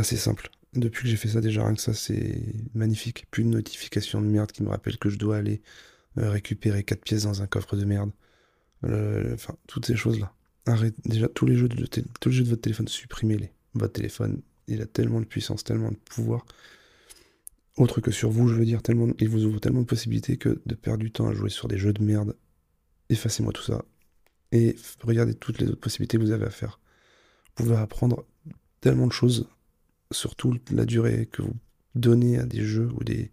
C'est 0.03 0.15
simple. 0.15 0.49
Depuis 0.73 1.03
que 1.03 1.09
j'ai 1.09 1.17
fait 1.17 1.27
ça 1.27 1.41
déjà, 1.41 1.65
rien 1.65 1.75
que 1.75 1.81
ça, 1.81 1.93
c'est 1.93 2.41
magnifique. 2.73 3.25
Plus 3.29 3.43
de 3.43 3.49
notifications 3.49 4.21
de 4.21 4.27
merde 4.27 4.53
qui 4.53 4.63
me 4.63 4.69
rappellent 4.69 4.97
que 4.97 5.09
je 5.09 5.17
dois 5.17 5.35
aller 5.35 5.61
euh, 6.17 6.29
récupérer 6.29 6.85
4 6.85 7.01
pièces 7.01 7.23
dans 7.23 7.41
un 7.41 7.47
coffre 7.47 7.75
de 7.75 7.83
merde. 7.83 8.11
enfin, 8.85 9.57
toutes 9.67 9.85
ces 9.85 9.97
choses-là. 9.97 10.33
Arrêtez 10.65 11.01
déjà 11.03 11.27
tous 11.27 11.45
les 11.45 11.57
jeux 11.57 11.67
de, 11.67 11.87
tous 12.21 12.29
les 12.29 12.35
jeux 12.35 12.45
de 12.45 12.49
votre 12.49 12.61
téléphone, 12.61 12.87
supprimez-les. 12.87 13.51
Votre 13.73 13.93
téléphone, 13.93 14.41
il 14.69 14.81
a 14.81 14.85
tellement 14.85 15.19
de 15.19 15.25
puissance, 15.25 15.65
tellement 15.65 15.91
de 15.91 15.99
pouvoir. 16.09 16.45
Autre 17.75 17.99
que 17.99 18.11
sur 18.11 18.29
vous, 18.29 18.47
je 18.47 18.55
veux 18.55 18.65
dire, 18.65 18.81
tellement, 18.81 19.09
il 19.19 19.27
vous 19.27 19.43
ouvre 19.43 19.59
tellement 19.59 19.81
de 19.81 19.87
possibilités 19.87 20.37
que 20.37 20.61
de 20.65 20.75
perdre 20.75 21.03
du 21.03 21.11
temps 21.11 21.27
à 21.27 21.33
jouer 21.33 21.49
sur 21.49 21.67
des 21.67 21.77
jeux 21.77 21.91
de 21.91 22.01
merde 22.01 22.33
effacez-moi 23.09 23.53
tout 23.53 23.63
ça 23.63 23.83
et 24.51 24.75
regardez 25.03 25.33
toutes 25.33 25.59
les 25.59 25.67
autres 25.67 25.79
possibilités 25.79 26.17
que 26.17 26.23
vous 26.23 26.31
avez 26.31 26.45
à 26.45 26.49
faire. 26.49 26.79
Vous 27.55 27.65
pouvez 27.65 27.75
apprendre 27.75 28.25
tellement 28.81 29.07
de 29.07 29.11
choses 29.11 29.47
sur 30.11 30.35
toute 30.35 30.71
la 30.71 30.85
durée 30.85 31.27
que 31.31 31.41
vous 31.41 31.55
donnez 31.95 32.39
à 32.39 32.45
des 32.45 32.63
jeux 32.63 32.89
ou 32.95 33.03
des, 33.03 33.31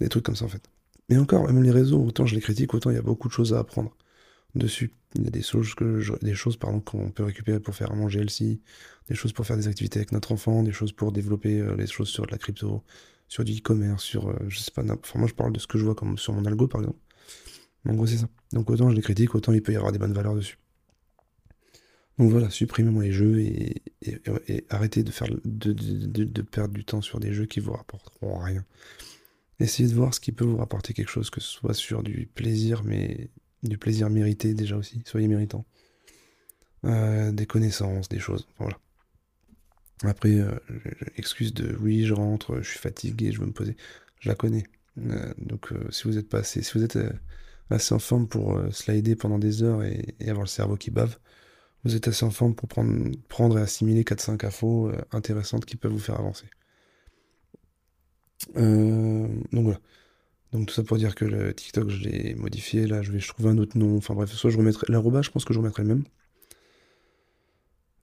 des 0.00 0.08
trucs 0.08 0.24
comme 0.24 0.36
ça 0.36 0.44
en 0.44 0.48
fait. 0.48 0.70
Mais 1.08 1.16
encore, 1.16 1.46
même 1.46 1.62
les 1.62 1.70
réseaux, 1.70 2.02
autant 2.02 2.26
je 2.26 2.34
les 2.34 2.40
critique, 2.40 2.74
autant 2.74 2.90
il 2.90 2.94
y 2.94 2.98
a 2.98 3.02
beaucoup 3.02 3.28
de 3.28 3.32
choses 3.32 3.54
à 3.54 3.58
apprendre 3.58 3.96
dessus. 4.54 4.92
Il 5.14 5.24
y 5.24 5.26
a 5.26 5.30
des 5.30 5.42
choses 5.42 5.74
que 5.74 6.02
des 6.22 6.34
choses 6.34 6.58
qu'on 6.58 7.10
peut 7.10 7.24
récupérer 7.24 7.60
pour 7.60 7.74
faire 7.74 7.94
manger 7.94 8.20
LC, 8.20 8.60
des 9.08 9.14
choses 9.14 9.32
pour 9.32 9.46
faire 9.46 9.56
des 9.56 9.68
activités 9.68 9.98
avec 9.98 10.12
notre 10.12 10.32
enfant, 10.32 10.62
des 10.62 10.72
choses 10.72 10.92
pour 10.92 11.12
développer 11.12 11.60
euh, 11.60 11.76
les 11.76 11.86
choses 11.86 12.08
sur 12.08 12.26
de 12.26 12.30
la 12.30 12.38
crypto, 12.38 12.84
sur 13.26 13.44
du 13.44 13.52
e-commerce, 13.52 14.02
sur 14.04 14.28
euh, 14.28 14.36
je 14.48 14.58
sais 14.58 14.70
pas. 14.70 14.82
Enfin, 14.82 15.18
moi 15.18 15.28
je 15.28 15.34
parle 15.34 15.52
de 15.52 15.58
ce 15.58 15.66
que 15.66 15.78
je 15.78 15.84
vois 15.84 15.94
comme 15.94 16.18
sur 16.18 16.34
mon 16.34 16.44
algo 16.44 16.68
par 16.68 16.82
exemple. 16.82 16.98
En 17.88 17.94
gros, 17.94 18.06
c'est 18.06 18.18
ça. 18.18 18.28
Donc 18.52 18.70
autant 18.70 18.90
je 18.90 18.94
les 18.94 19.02
critique, 19.02 19.34
autant 19.34 19.52
il 19.52 19.62
peut 19.62 19.72
y 19.72 19.76
avoir 19.76 19.92
des 19.92 19.98
bonnes 19.98 20.12
valeurs 20.12 20.34
dessus. 20.34 20.58
Donc 22.18 22.30
voilà, 22.30 22.50
supprimez-moi 22.50 23.04
les 23.04 23.12
jeux 23.12 23.38
et, 23.40 23.82
arrêtez 24.70 25.02
de, 25.04 25.10
faire, 25.10 25.28
de, 25.44 26.42
perdre 26.42 26.74
du 26.74 26.84
temps 26.84 27.00
sur 27.00 27.20
des 27.20 27.32
jeux 27.32 27.46
qui 27.46 27.60
vous 27.60 27.72
rapporteront 27.72 28.38
rien. 28.38 28.64
Essayez 29.60 29.88
de 29.88 29.94
voir 29.94 30.12
ce 30.14 30.20
qui 30.20 30.32
peut 30.32 30.44
vous 30.44 30.56
rapporter 30.56 30.94
quelque 30.94 31.10
chose, 31.10 31.30
que 31.30 31.40
ce 31.40 31.48
soit 31.48 31.74
sur 31.74 32.02
du 32.02 32.28
plaisir, 32.32 32.82
mais 32.84 33.30
du 33.62 33.78
plaisir 33.78 34.10
mérité 34.10 34.52
déjà 34.54 34.76
aussi, 34.76 35.02
soyez 35.04 35.28
méritant. 35.28 35.64
Euh, 36.84 37.32
des 37.32 37.46
connaissances, 37.46 38.08
des 38.08 38.20
choses, 38.20 38.48
voilà. 38.58 38.78
Après, 40.04 40.38
euh, 40.38 40.58
excuse 41.16 41.54
de 41.54 41.76
oui, 41.80 42.04
je 42.04 42.14
rentre, 42.14 42.60
je 42.62 42.68
suis 42.68 42.78
fatigué, 42.78 43.32
je 43.32 43.40
veux 43.40 43.46
me 43.46 43.52
poser. 43.52 43.76
Je 44.20 44.28
la 44.28 44.36
connais. 44.36 44.64
Euh, 44.98 45.32
donc, 45.38 45.72
si 45.90 46.04
vous 46.04 46.18
êtes 46.18 46.28
pas 46.28 46.38
assez, 46.38 46.62
si 46.62 46.78
vous 46.78 46.84
êtes 46.84 46.98
assez 47.70 47.94
en 47.94 47.98
forme 47.98 48.28
pour 48.28 48.56
euh, 48.56 48.70
slider 48.70 49.16
pendant 49.16 49.38
des 49.38 49.62
heures 49.62 49.82
et, 49.82 50.14
avoir 50.22 50.42
le 50.42 50.48
cerveau 50.48 50.76
qui 50.76 50.90
bave, 50.90 51.18
vous 51.84 51.94
êtes 51.96 52.08
assez 52.08 52.24
en 52.24 52.30
forme 52.30 52.54
pour 52.54 52.68
prendre, 52.68 53.10
prendre 53.28 53.58
et 53.58 53.62
assimiler 53.62 54.02
4-5 54.02 54.46
infos 54.46 54.88
euh, 54.88 55.00
intéressantes 55.12 55.64
qui 55.64 55.76
peuvent 55.76 55.92
vous 55.92 55.98
faire 55.98 56.18
avancer. 56.18 56.46
Euh, 58.56 59.28
donc 59.52 59.64
voilà. 59.64 59.80
Donc 60.52 60.66
tout 60.66 60.74
ça 60.74 60.82
pour 60.82 60.96
dire 60.96 61.14
que 61.14 61.24
le 61.24 61.54
TikTok, 61.54 61.90
je 61.90 62.08
l'ai 62.08 62.34
modifié. 62.34 62.86
Là, 62.86 63.02
je 63.02 63.12
vais 63.12 63.20
je 63.20 63.28
trouve 63.28 63.46
un 63.48 63.58
autre 63.58 63.76
nom. 63.76 63.96
Enfin 63.96 64.14
bref, 64.14 64.32
soit 64.32 64.50
je 64.50 64.56
remettrai 64.58 64.86
l'arroba, 64.88 65.22
je 65.22 65.30
pense 65.30 65.44
que 65.44 65.52
je 65.52 65.58
remettrai 65.58 65.82
le 65.82 65.88
même. 65.88 66.04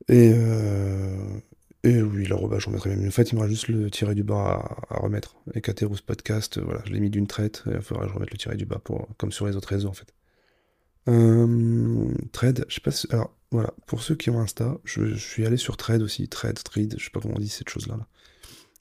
Et, 0.07 0.31
euh, 0.35 1.39
et 1.85 2.01
oui, 2.01 2.25
l'arroba, 2.25 2.57
je 2.57 2.65
remettrai 2.65 2.89
même. 2.95 3.07
En 3.07 3.11
fait, 3.11 3.31
il 3.31 3.35
me 3.35 3.41
reste 3.41 3.51
juste 3.51 3.67
le 3.67 3.91
tiré 3.91 4.15
du 4.15 4.23
bas 4.23 4.79
à, 4.89 4.97
remettre. 4.97 5.35
Et 5.53 5.61
Podcast, 5.61 6.57
euh, 6.57 6.61
voilà, 6.65 6.81
je 6.83 6.91
l'ai 6.91 6.99
mis 6.99 7.11
d'une 7.11 7.27
traite. 7.27 7.63
Il 7.67 7.79
faudra 7.79 8.03
que 8.03 8.09
je 8.09 8.13
remette 8.15 8.31
le 8.31 8.37
tiré 8.39 8.55
du 8.55 8.65
bas 8.65 8.79
pour, 8.83 9.07
comme 9.17 9.31
sur 9.31 9.45
les 9.45 9.55
autres 9.55 9.67
réseaux 9.67 9.89
en 9.89 9.93
fait. 9.93 10.11
Euh, 11.07 12.11
Thread, 12.31 12.65
je 12.67 12.75
sais 12.75 12.81
pas 12.81 12.89
si... 12.89 13.07
Alors 13.11 13.35
voilà, 13.51 13.71
pour 13.85 14.01
ceux 14.01 14.15
qui 14.15 14.31
ont 14.31 14.39
Insta, 14.39 14.79
je, 14.83 15.13
suis 15.13 15.45
allé 15.45 15.57
sur 15.57 15.77
Thread 15.77 16.01
aussi. 16.01 16.27
Thread, 16.27 16.61
Thread, 16.63 16.95
je 16.97 17.03
sais 17.03 17.11
pas 17.11 17.19
comment 17.19 17.35
on 17.37 17.39
dit 17.39 17.49
cette 17.49 17.69
chose-là. 17.69 17.97
Là. 17.97 18.07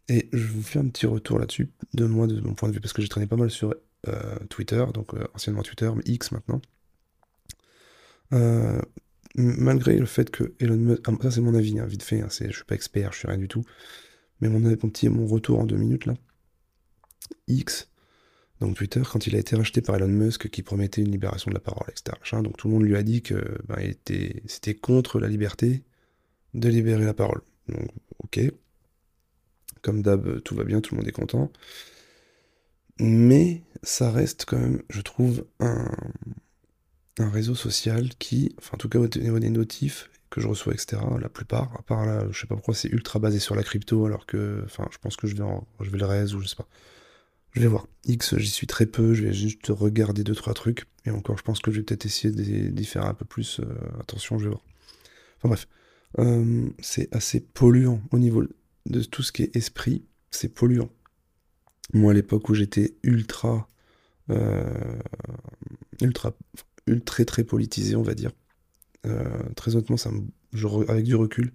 Et 0.09 0.31
je 0.33 0.47
vous 0.47 0.63
fais 0.63 0.79
un 0.79 0.89
petit 0.89 1.05
retour 1.05 1.39
là-dessus, 1.39 1.71
de 1.93 2.07
moi, 2.07 2.27
de 2.27 2.41
mon 2.41 2.55
point 2.55 2.71
de 2.71 2.75
vue, 2.75 2.81
parce 2.81 2.95
que 2.95 3.03
j'ai 3.03 3.09
traîné 3.09 3.27
pas 3.27 3.37
mal 3.37 3.51
sur 3.51 3.75
euh, 4.09 4.37
Twitter, 4.49 4.83
donc 4.95 5.13
anciennement 5.35 5.63
Twitter, 5.63 5.91
mais 5.95 6.03
X 6.07 6.33
maintenant. 6.33 6.63
Malgré 9.37 9.99
le 9.99 10.07
fait 10.07 10.31
que 10.31 10.55
Elon 10.61 10.77
Musk, 10.77 11.03
ah, 11.09 11.13
ça 11.23 11.31
c'est 11.33 11.41
mon 11.41 11.55
avis, 11.55 11.79
hein, 11.79 11.87
vite 11.87 12.05
fait, 12.05 12.21
hein, 12.21 12.29
je 12.31 12.53
suis 12.53 12.65
pas 12.65 12.77
expert, 12.77 13.13
je 13.13 13.19
suis 13.19 13.29
rien 13.29 13.39
du 13.39 13.49
tout, 13.49 13.65
mais 14.41 14.49
mon, 14.49 14.61
mon 14.61 14.77
petit 14.77 15.09
mon 15.09 15.27
retour 15.27 15.59
en 15.59 15.65
deux 15.65 15.77
minutes 15.77 16.07
là. 16.07 16.15
X, 17.49 17.91
donc 18.61 18.77
Twitter, 18.77 19.03
quand 19.11 19.27
il 19.27 19.35
a 19.35 19.39
été 19.39 19.57
racheté 19.57 19.83
par 19.83 19.97
Elon 19.97 20.09
Musk, 20.09 20.49
qui 20.49 20.63
promettait 20.63 21.03
une 21.03 21.11
libération 21.11 21.51
de 21.51 21.55
la 21.55 21.61
parole, 21.61 21.87
etc. 21.91 22.43
Donc 22.43 22.57
tout 22.57 22.69
le 22.69 22.75
monde 22.75 22.85
lui 22.85 22.97
a 22.97 23.03
dit 23.03 23.23
que 23.23 23.59
ben, 23.67 23.95
c'était 24.47 24.75
contre 24.75 25.19
la 25.19 25.29
liberté 25.29 25.83
de 26.55 26.69
libérer 26.69 27.05
la 27.05 27.15
parole. 27.15 27.43
Donc 27.69 27.89
ok, 28.23 28.41
comme 29.83 30.03
d'hab, 30.03 30.41
tout 30.43 30.55
va 30.55 30.65
bien, 30.65 30.81
tout 30.81 30.95
le 30.95 31.01
monde 31.01 31.09
est 31.09 31.13
content. 31.13 31.51
Mais 33.01 33.63
ça 33.83 34.11
reste 34.11 34.45
quand 34.47 34.59
même, 34.59 34.83
je 34.89 35.01
trouve, 35.01 35.47
un, 35.59 35.91
un 37.19 37.31
réseau 37.31 37.55
social 37.55 38.11
qui, 38.19 38.55
enfin 38.59 38.73
en 38.75 38.79
tout 38.79 38.89
cas 38.89 38.99
au 38.99 39.07
niveau 39.07 39.39
des 39.39 39.51
notifs 39.51 40.11
que 40.31 40.41
je 40.41 40.49
reçois, 40.49 40.73
etc., 40.73 41.01
la 41.21 41.29
plupart, 41.29 41.73
à 41.79 41.83
part 41.83 42.05
là, 42.07 42.27
je 42.31 42.41
sais 42.41 42.47
pas 42.47 42.57
pourquoi 42.57 42.75
c'est 42.75 42.89
ultra 42.89 43.21
basé 43.21 43.39
sur 43.39 43.55
la 43.55 43.63
crypto, 43.63 44.05
alors 44.05 44.27
que, 44.27 44.63
enfin 44.65 44.89
je 44.91 44.99
pense 44.99 45.17
que 45.17 45.29
je 45.29 45.37
vais, 45.37 45.43
en, 45.43 45.67
je 45.81 45.91
vais 45.91 45.99
le 45.99 46.07
raise 46.07 46.35
ou 46.35 46.41
je 46.41 46.49
sais 46.49 46.57
pas. 46.57 46.69
Je 47.53 47.61
vais 47.61 47.69
voir. 47.69 47.87
X, 48.05 48.37
j'y 48.39 48.51
suis 48.51 48.67
très 48.67 48.87
peu, 48.87 49.15
je 49.15 49.23
vais 49.25 49.33
juste 49.33 49.69
regarder 49.69 50.25
deux 50.25 50.35
trois 50.35 50.55
trucs, 50.55 50.87
et 51.07 51.11
encore 51.11 51.39
je 51.39 51.45
pense 51.45 51.61
que 51.61 51.71
je 51.71 51.79
vais 51.79 51.85
peut-être 51.85 52.05
essayer 52.05 52.35
d'y 52.35 52.85
faire 52.85 53.05
un 53.05 53.15
peu 53.15 53.25
plus 53.25 53.61
euh, 53.61 53.65
attention, 54.01 54.39
je 54.39 54.45
vais 54.45 54.51
voir. 54.51 54.65
Enfin 55.39 55.49
bref, 55.49 55.69
euh, 56.19 56.69
c'est 56.81 57.15
assez 57.15 57.41
polluant 57.41 58.03
au 58.11 58.19
niveau 58.19 58.45
de 58.87 59.03
tout 59.05 59.23
ce 59.23 59.31
qui 59.31 59.43
est 59.45 59.55
esprit, 59.55 60.05
c'est 60.33 60.49
polluant. 60.49 60.91
Moi, 61.93 62.11
à 62.11 62.15
l'époque 62.15 62.49
où 62.49 62.55
j'étais 62.55 62.97
ultra, 63.05 63.69
euh, 64.31 64.99
ultra, 66.01 66.35
ultra, 66.87 67.25
très 67.25 67.45
politisé, 67.45 67.97
on 67.97 68.03
va 68.03 68.15
dire, 68.15 68.33
euh, 69.07 69.43
très 69.57 69.75
honnêtement, 69.75 69.97
ça 69.97 70.11
avec 70.89 71.05
du 71.05 71.15
recul, 71.15 71.53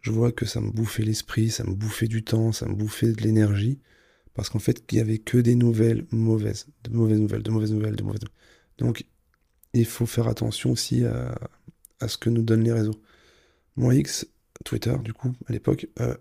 je 0.00 0.10
vois 0.10 0.32
que 0.32 0.46
ça 0.46 0.60
me 0.60 0.70
bouffait 0.70 1.04
l'esprit, 1.04 1.50
ça 1.50 1.64
me 1.64 1.74
bouffait 1.74 2.08
du 2.08 2.22
temps, 2.24 2.52
ça 2.52 2.66
me 2.66 2.74
bouffait 2.74 3.12
de 3.12 3.22
l'énergie, 3.22 3.78
parce 4.34 4.48
qu'en 4.48 4.58
fait, 4.58 4.82
il 4.90 4.98
y 4.98 5.00
avait 5.00 5.18
que 5.18 5.38
des 5.38 5.54
nouvelles 5.54 6.06
mauvaises, 6.10 6.66
de 6.84 6.90
mauvaises 6.90 7.20
nouvelles, 7.20 7.42
de 7.42 7.50
mauvaises 7.50 7.72
nouvelles, 7.72 7.96
de 7.96 8.02
mauvaises 8.02 8.22
nouvelles. 8.22 8.36
Donc, 8.78 9.06
il 9.74 9.86
faut 9.86 10.06
faire 10.06 10.28
attention 10.28 10.70
aussi 10.72 11.04
à, 11.04 11.34
à 12.00 12.08
ce 12.08 12.18
que 12.18 12.30
nous 12.30 12.42
donnent 12.42 12.64
les 12.64 12.72
réseaux. 12.72 13.00
Moi, 13.76 13.94
X, 13.94 14.26
Twitter, 14.64 14.94
du 15.04 15.12
coup, 15.12 15.32
à 15.46 15.52
l'époque, 15.52 15.88
euh, 16.00 16.14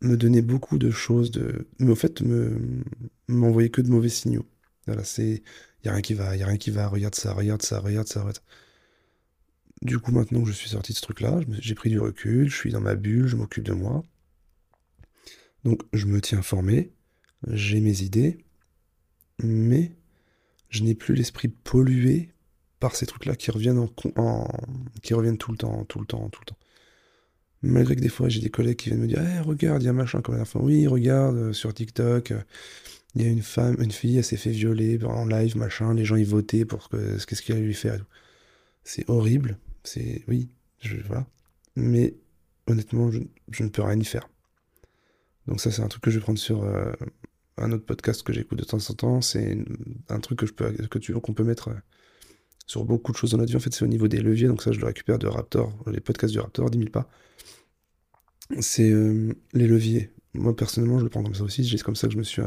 me 0.00 0.16
donnait 0.16 0.42
beaucoup 0.42 0.78
de 0.78 0.90
choses, 0.90 1.30
de... 1.30 1.68
mais 1.78 1.90
au 1.90 1.94
fait, 1.94 2.22
me 2.22 2.58
m'envoyait 3.28 3.70
que 3.70 3.80
de 3.80 3.90
mauvais 3.90 4.08
signaux. 4.08 4.44
Voilà, 4.86 5.04
c'est, 5.04 5.42
y 5.84 5.88
a 5.88 5.92
rien 5.92 6.02
qui 6.02 6.14
va, 6.14 6.36
y 6.36 6.42
a 6.42 6.46
rien 6.46 6.56
qui 6.56 6.70
va, 6.70 6.88
regarde 6.88 7.14
ça, 7.14 7.32
regarde 7.32 7.62
ça, 7.62 7.80
regarde 7.80 8.08
ça, 8.08 8.20
regarde. 8.20 8.38
Du 9.82 9.98
coup, 9.98 10.12
maintenant 10.12 10.42
que 10.42 10.48
je 10.48 10.52
suis 10.52 10.70
sorti 10.70 10.92
de 10.92 10.96
ce 10.96 11.02
truc-là, 11.02 11.40
j'ai 11.58 11.74
pris 11.74 11.90
du 11.90 11.98
recul, 11.98 12.48
je 12.48 12.56
suis 12.56 12.70
dans 12.70 12.80
ma 12.80 12.94
bulle, 12.94 13.26
je 13.26 13.36
m'occupe 13.36 13.64
de 13.64 13.72
moi. 13.72 14.04
Donc, 15.64 15.82
je 15.92 16.06
me 16.06 16.20
tiens 16.20 16.38
informé, 16.38 16.92
j'ai 17.48 17.80
mes 17.80 18.02
idées, 18.02 18.44
mais 19.42 19.92
je 20.68 20.84
n'ai 20.84 20.94
plus 20.94 21.14
l'esprit 21.14 21.48
pollué 21.48 22.30
par 22.80 22.96
ces 22.96 23.06
trucs-là 23.06 23.36
qui 23.36 23.50
reviennent 23.50 23.78
en, 24.16 24.48
qui 25.02 25.14
reviennent 25.14 25.38
tout 25.38 25.52
le 25.52 25.58
temps, 25.58 25.84
tout 25.84 26.00
le 26.00 26.06
temps, 26.06 26.28
tout 26.30 26.40
le 26.40 26.46
temps. 26.46 26.58
Malgré 27.62 27.94
que 27.94 28.00
des 28.00 28.08
fois 28.08 28.28
j'ai 28.28 28.40
des 28.40 28.50
collègues 28.50 28.76
qui 28.76 28.88
viennent 28.88 29.02
me 29.02 29.06
dire 29.06 29.20
hey, 29.20 29.38
regarde, 29.38 29.82
il 29.82 29.86
y 29.86 29.88
a 29.88 29.92
machin 29.92 30.20
comme 30.20 30.36
la 30.36 30.44
fin. 30.44 30.58
Oui, 30.60 30.88
regarde, 30.88 31.36
euh, 31.36 31.52
sur 31.52 31.72
TikTok, 31.72 32.32
euh, 32.32 32.40
il 33.14 33.22
y 33.22 33.26
a 33.26 33.28
une 33.28 33.42
femme, 33.42 33.76
une 33.80 33.90
fille, 33.90 34.16
elle 34.16 34.24
s'est 34.24 34.36
fait 34.36 34.50
violer 34.50 35.02
en 35.04 35.26
live, 35.26 35.56
machin, 35.56 35.94
les 35.94 36.04
gens 36.04 36.16
y 36.16 36.24
votaient 36.24 36.64
pour 36.64 36.88
que, 36.88 37.18
ce 37.18 37.26
qu'est-ce 37.26 37.42
qu'il 37.42 37.54
allait 37.54 37.64
lui 37.64 37.74
faire. 37.74 38.04
C'est 38.84 39.08
horrible, 39.08 39.58
c'est. 39.84 40.24
Oui, 40.28 40.50
je, 40.80 40.96
voilà. 41.06 41.26
Mais 41.76 42.16
honnêtement, 42.66 43.10
je, 43.10 43.20
je, 43.50 43.64
ne 43.64 43.68
peux 43.68 43.82
rien 43.82 43.98
y 43.98 44.04
faire. 44.04 44.28
Donc, 45.46 45.60
ça, 45.60 45.70
c'est 45.70 45.82
un 45.82 45.88
truc 45.88 46.02
que 46.02 46.10
je 46.10 46.18
vais 46.18 46.22
prendre 46.22 46.38
sur 46.38 46.64
euh, 46.64 46.92
un 47.58 47.72
autre 47.72 47.84
podcast 47.84 48.22
que 48.22 48.32
j'écoute 48.32 48.58
de 48.58 48.64
temps 48.64 48.78
en 48.78 48.94
temps. 48.94 49.20
C'est 49.20 49.58
un 50.08 50.20
truc 50.20 50.38
que 50.38 50.46
je 50.46 50.52
peux, 50.52 50.72
que 50.72 50.98
tu, 50.98 51.12
qu'on 51.14 51.34
peut 51.34 51.44
mettre. 51.44 51.68
Euh, 51.68 51.74
sur 52.66 52.84
beaucoup 52.84 53.12
de 53.12 53.16
choses 53.16 53.32
dans 53.32 53.38
notre 53.38 53.50
vie. 53.50 53.56
En 53.56 53.60
fait, 53.60 53.74
c'est 53.74 53.84
au 53.84 53.88
niveau 53.88 54.08
des 54.08 54.20
leviers. 54.20 54.48
Donc 54.48 54.62
ça, 54.62 54.72
je 54.72 54.80
le 54.80 54.86
récupère 54.86 55.18
de 55.18 55.26
Raptor, 55.26 55.72
les 55.90 56.00
podcasts 56.00 56.32
du 56.32 56.40
Raptor, 56.40 56.70
10 56.70 56.78
000 56.78 56.90
pas. 56.90 57.08
C'est 58.60 58.90
euh, 58.90 59.34
les 59.52 59.66
leviers. 59.66 60.10
Moi, 60.34 60.54
personnellement, 60.56 60.98
je 60.98 61.04
le 61.04 61.10
prends 61.10 61.22
comme 61.22 61.34
ça 61.34 61.42
aussi. 61.42 61.68
C'est 61.68 61.82
comme 61.82 61.96
ça 61.96 62.06
que 62.06 62.14
je 62.14 62.18
me 62.18 62.22
suis 62.22 62.40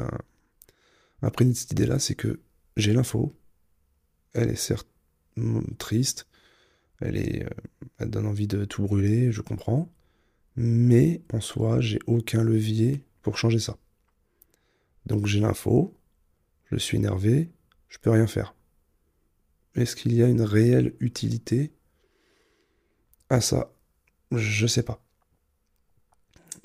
de 1.21 1.53
cette 1.53 1.71
idée-là. 1.71 1.99
C'est 1.99 2.15
que 2.15 2.41
j'ai 2.77 2.93
l'info. 2.93 3.35
Elle 4.33 4.49
est 4.49 4.55
certes 4.55 4.89
triste. 5.77 6.27
Elle, 7.01 7.17
est, 7.17 7.43
euh, 7.43 7.49
elle 7.99 8.09
donne 8.09 8.25
envie 8.25 8.47
de 8.47 8.65
tout 8.65 8.83
brûler, 8.83 9.31
je 9.31 9.41
comprends. 9.41 9.91
Mais 10.55 11.21
en 11.33 11.41
soi, 11.41 11.81
j'ai 11.81 11.99
aucun 12.07 12.43
levier 12.43 13.03
pour 13.21 13.37
changer 13.37 13.59
ça. 13.59 13.77
Donc 15.05 15.25
j'ai 15.25 15.41
l'info, 15.41 15.93
je 16.71 16.77
suis 16.77 16.97
énervé, 16.97 17.51
je 17.89 17.97
peux 17.99 18.09
rien 18.09 18.27
faire. 18.27 18.55
Est-ce 19.75 19.95
qu'il 19.95 20.13
y 20.13 20.23
a 20.23 20.27
une 20.27 20.41
réelle 20.41 20.95
utilité 20.99 21.73
à 23.29 23.41
ça? 23.41 23.73
Je 24.31 24.65
sais 24.65 24.83
pas. 24.83 25.03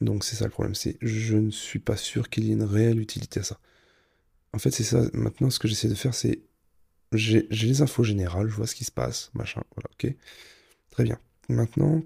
Donc 0.00 0.25
c'est 0.25 0.37
ça 0.37 0.45
le 0.45 0.50
problème, 0.50 0.75
c'est 0.75 0.97
je 1.02 1.37
ne 1.37 1.50
suis 1.50 1.80
pas 1.80 1.97
sûr 1.97 2.30
qu'il 2.30 2.45
y 2.45 2.50
ait 2.50 2.54
une 2.54 2.62
réelle 2.62 3.00
utilité 3.00 3.40
à 3.40 3.42
ça. 3.42 3.59
En 4.52 4.59
fait, 4.59 4.71
c'est 4.71 4.85
ça. 4.85 5.02
Maintenant, 5.12 5.50
ce 5.50 5.59
que 5.59 5.69
j'essaie 5.69 5.88
de 5.88 5.95
faire, 5.95 6.14
c'est 6.14 6.42
j'ai 7.12 7.49
les 7.50 7.83
infos 7.83 8.04
générales, 8.04 8.49
je 8.49 8.54
vois 8.54 8.66
ce 8.66 8.75
qui 8.75 8.85
se 8.85 8.92
passe, 8.92 9.30
machin. 9.35 9.62
Voilà, 9.75 9.88
ok. 9.92 10.14
Très 10.90 11.04
bien. 11.04 11.19
Maintenant, 11.49 12.02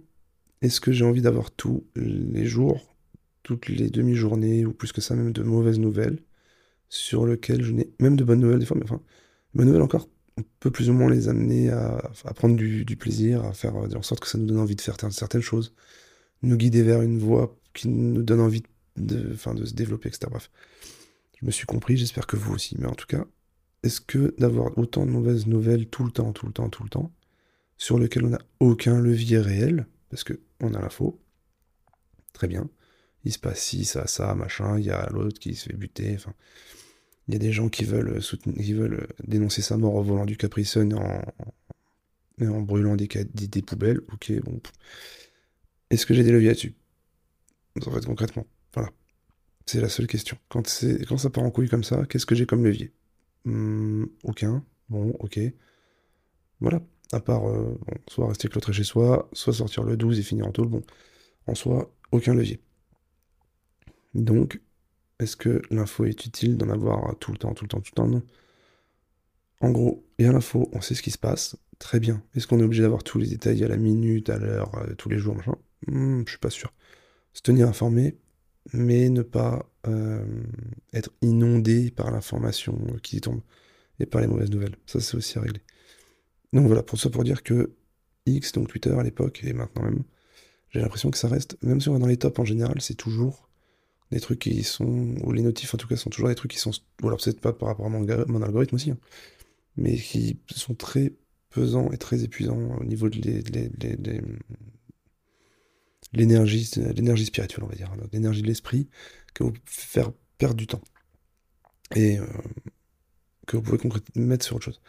est-ce 0.63 0.81
que 0.81 0.93
j'ai 0.93 1.05
envie 1.05 1.21
d'avoir 1.21 1.51
tous 1.51 1.85
les 1.95 2.47
jours, 2.47 2.95
toutes 3.43 3.69
les 3.69 3.91
demi-journées, 3.91 4.65
ou 4.65 4.73
plus 4.73 4.93
que 4.93 5.01
ça, 5.01 5.15
même 5.15 5.33
de 5.33 5.43
mauvaises 5.43 5.79
nouvelles, 5.79 6.19
sur 6.89 7.27
lesquelles 7.27 7.63
je 7.63 7.73
n'ai 7.73 7.91
même 8.01 8.17
de 8.17 8.25
bonnes 8.25 8.41
nouvelles 8.41 8.61
des 8.61 8.67
fois, 8.67 8.77
mais 8.79 8.85
enfin, 8.85 9.01
bonnes 9.55 9.67
nouvelles 9.67 9.83
encore, 9.83 10.09
on 10.39 10.43
peut 10.61 10.71
plus 10.71 10.91
ou 10.91 10.93
moins 10.93 11.11
les 11.11 11.29
amener 11.29 11.71
à, 11.71 12.11
prendre 12.35 12.57
du, 12.57 12.97
plaisir, 12.97 13.45
à 13.45 13.53
faire 13.53 13.77
en 13.77 14.03
sorte 14.03 14.21
que 14.21 14.29
ça 14.29 14.39
nous 14.39 14.47
donne 14.47 14.59
envie 14.59 14.77
de 14.77 14.81
faire 14.81 14.97
certaines 15.11 15.43
choses, 15.43 15.75
nous 16.43 16.57
guider 16.57 16.83
vers 16.83 17.03
une 17.03 17.19
voie 17.19 17.57
qui 17.73 17.89
nous 17.89 18.23
donne 18.23 18.41
envie 18.41 18.63
de, 18.97 19.31
enfin, 19.33 19.55
de 19.55 19.65
se 19.65 19.75
développer, 19.75 20.09
etc. 20.09 20.27
Bref, 20.31 20.51
je 21.41 21.47
me 21.47 21.51
suis 21.51 21.67
compris, 21.67 21.97
j'espère 21.97 22.27
que 22.27 22.37
vous 22.37 22.55
aussi. 22.55 22.77
Mais 22.79 22.87
en 22.87 22.95
tout 22.95 23.07
cas, 23.07 23.25
est-ce 23.83 24.01
que 24.01 24.35
d'avoir 24.39 24.77
autant 24.79 25.07
de 25.07 25.11
mauvaises 25.11 25.47
nouvelles 25.47 25.89
tout 25.89 26.05
le 26.05 26.11
temps, 26.11 26.33
tout 26.33 26.47
le 26.47 26.53
temps, 26.53 26.69
tout 26.69 26.85
le 26.85 26.89
temps, 26.89 27.13
sur 27.77 27.99
lequel 27.99 28.25
on 28.25 28.31
n'a 28.31 28.41
aucun 28.61 29.01
levier 29.01 29.39
réel, 29.39 29.87
parce 30.11 30.25
que 30.25 30.41
on 30.61 30.75
a 30.75 30.81
l'info, 30.81 31.21
très 32.33 32.49
bien, 32.49 32.69
il 33.25 33.33
se 33.33 33.39
passe 33.39 33.61
ci, 33.61 33.85
ça, 33.85 34.07
ça, 34.07 34.35
machin, 34.35 34.79
il 34.79 34.85
y 34.85 34.91
a 34.91 35.09
l'autre 35.11 35.39
qui 35.39 35.55
se 35.55 35.69
fait 35.69 35.77
buter, 35.77 36.15
enfin, 36.15 36.35
il 37.29 37.35
y 37.35 37.37
a 37.37 37.41
des 37.41 37.53
gens 37.53 37.69
qui 37.69 37.85
veulent, 37.85 38.23
soutenir, 38.23 38.57
qui 38.57 38.73
veulent 38.75 39.07
dénoncer 39.27 39.63
sa 39.63 39.77
mort 39.77 39.95
au 39.95 40.03
volant 40.03 40.27
du 40.27 40.37
Capri 40.37 40.65
Sun 40.65 40.95
en, 40.95 42.61
brûlant 42.63 42.97
des, 42.97 43.07
des, 43.07 43.49
des, 43.49 43.63
poubelles. 43.63 44.01
Ok, 44.13 44.33
bon. 44.43 44.61
Est-ce 45.91 46.05
que 46.05 46.15
j'ai 46.15 46.25
des 46.25 46.33
leviers 46.33 46.49
là-dessus? 46.49 46.75
En 47.87 47.91
fait, 47.91 48.05
concrètement, 48.05 48.47
voilà. 48.75 48.91
C'est 49.67 49.81
la 49.81 49.89
seule 49.89 50.07
question. 50.07 50.37
Quand, 50.49 50.67
ça 50.67 51.31
part 51.31 51.45
en 51.45 51.51
couille 51.51 51.69
comme 51.69 51.85
ça, 51.85 52.05
qu'est-ce 52.07 52.27
que 52.27 52.35
j'ai 52.35 52.47
comme 52.47 52.65
levier? 52.65 52.93
Mmh, 53.45 54.07
Aucun. 54.25 54.65
Bon, 54.91 55.11
ok. 55.21 55.41
Voilà. 56.61 56.81
À 57.13 57.21
part, 57.21 57.49
euh, 57.49 57.79
soit 58.09 58.29
rester 58.29 58.49
cloîtré 58.49 58.73
chez 58.73 58.85
soi, 58.85 59.29
soit 59.33 59.53
sortir 59.53 59.85
le 59.85 59.97
12 59.97 60.19
et 60.19 60.23
finir 60.23 60.47
en 60.47 60.53
tôle. 60.53 60.69
Bon, 60.69 60.83
en 61.47 61.55
soi, 61.55 61.93
aucun 62.13 62.35
levier. 62.35 62.63
Donc, 64.15 64.61
est-ce 65.21 65.37
que 65.37 65.63
l'info 65.71 66.05
est 66.07 66.27
utile 66.27 66.57
d'en 66.59 66.71
avoir 66.71 67.19
tout 67.19 67.33
le 67.33 67.39
temps, 67.39 67.55
tout 67.55 67.65
le 67.65 67.69
temps, 67.69 67.81
tout 67.81 67.93
le 67.93 67.97
temps? 67.97 68.09
Non. 68.09 68.23
En 69.61 69.71
gros, 69.71 70.05
il 70.19 70.27
y 70.27 70.29
a 70.29 70.33
l'info, 70.33 70.69
on 70.73 70.81
sait 70.81 70.95
ce 70.95 71.03
qui 71.03 71.11
se 71.11 71.19
passe, 71.19 71.57
très 71.79 72.01
bien. 72.01 72.23
Est-ce 72.35 72.47
qu'on 72.47 72.61
est 72.61 72.65
obligé 72.65 72.83
d'avoir 72.83 73.03
tous 73.03 73.19
les 73.19 73.27
détails 73.29 73.65
à 73.65 73.69
la 73.69 73.77
minute, 73.77 74.29
à 74.31 74.39
l'heure, 74.39 74.75
euh, 74.77 74.95
tous 74.95 75.09
les 75.09 75.19
jours, 75.19 75.35
machin? 75.37 75.57
Hmm, 75.87 76.23
Je 76.27 76.31
suis 76.31 76.39
pas 76.39 76.51
sûr. 76.51 76.73
Se 77.35 77.43
tenir 77.43 77.69
informé, 77.69 78.19
mais 78.73 79.09
ne 79.09 79.23
pas 79.23 79.69
euh, 79.87 80.25
être 80.93 81.11
inondé 81.23 81.91
par 81.91 82.11
l'information 82.11 82.79
qui 83.03 83.21
tombe 83.21 83.41
et 84.01 84.07
par 84.07 84.21
les 84.21 84.27
mauvaises 84.27 84.51
nouvelles. 84.51 84.77
Ça, 84.87 85.01
c'est 85.01 85.17
aussi 85.17 85.39
à 85.39 85.43
régler. 85.43 85.61
Donc 86.53 86.67
voilà, 86.67 86.83
pour 86.83 86.99
ça, 86.99 87.11
pour 87.11 87.25
dire 87.25 87.43
que 87.43 87.75
X, 88.27 88.53
donc 88.53 88.69
Twitter 88.69 88.91
à 88.91 89.03
l'époque, 89.03 89.43
et 89.45 89.53
maintenant 89.53 89.83
même, 89.83 90.05
j'ai 90.71 90.81
l'impression 90.81 91.11
que 91.11 91.19
ça 91.19 91.29
reste, 91.29 91.57
même 91.63 91.81
si 91.81 91.89
on 91.89 91.93
va 91.93 91.99
dans 91.99 92.07
les 92.07 92.17
tops 92.17 92.39
en 92.39 92.45
général, 92.45 92.81
c'est 92.81 92.95
toujours 92.95 93.49
des 94.11 94.21
trucs 94.21 94.41
qui 94.41 94.63
sont, 94.63 95.17
ou 95.23 95.33
les 95.33 95.43
notifs 95.43 95.75
en 95.75 95.79
tout 95.79 95.89
cas, 95.89 95.97
sont 95.97 96.11
toujours 96.11 96.29
des 96.29 96.35
trucs 96.35 96.53
qui 96.53 96.59
sont, 96.59 96.73
ou 97.03 97.07
alors 97.09 97.19
peut-être 97.23 97.41
pas 97.41 97.53
par 97.53 97.69
rapport 97.69 97.87
à 97.87 97.89
mon, 97.89 98.43
algorithme 98.43 98.77
aussi, 98.77 98.91
hein, 98.91 98.99
mais 99.77 99.97
qui 99.97 100.39
sont 100.51 100.75
très 100.75 101.13
pesants 101.51 101.91
et 101.93 101.99
très 101.99 102.25
épuisants 102.25 102.77
au 102.81 102.85
niveau 102.85 103.09
de 103.09 103.19
l'énergie, 106.15 106.71
l'énergie 106.77 107.27
spirituelle, 107.27 107.65
on 107.65 107.69
va 107.69 107.75
dire, 107.75 107.91
l'énergie 108.13 108.43
de 108.43 108.47
l'esprit, 108.47 108.89
que 109.35 109.45
vous 109.45 109.55
faire 109.67 110.13
perdre 110.39 110.57
du 110.57 110.67
temps. 110.67 110.83
Et 111.95 112.19
euh, 112.19 112.27
que 113.47 113.57
vous 113.57 113.63
pouvez 113.63 114.01
mettre 114.15 114.45
sur 114.45 114.57
autre 114.57 114.65
chose. 114.65 114.81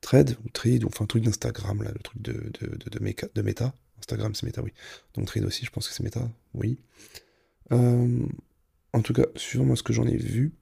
Thread 0.00 0.36
ou 0.44 0.48
Thread, 0.50 0.84
ou 0.84 0.88
enfin 0.88 1.04
un 1.04 1.06
truc 1.06 1.24
d'Instagram, 1.24 1.82
là, 1.82 1.90
le 1.92 1.98
truc 2.00 2.20
de, 2.20 2.52
de, 2.60 2.76
de, 2.76 3.42
méta. 3.42 3.74
Instagram, 3.98 4.34
c'est 4.34 4.44
méta, 4.44 4.62
oui. 4.62 4.72
Donc 5.14 5.26
Thread 5.26 5.44
aussi, 5.44 5.64
je 5.64 5.70
pense 5.70 5.88
que 5.88 5.94
c'est 5.94 6.02
méta, 6.02 6.30
oui. 6.52 6.78
Euh, 7.72 8.26
en 8.92 9.02
tout 9.02 9.12
cas, 9.12 9.24
suivant 9.36 9.64
moi 9.64 9.76
ce 9.76 9.82
que 9.82 9.92
j'en 9.92 10.06
ai 10.06 10.16
vu, 10.16 10.52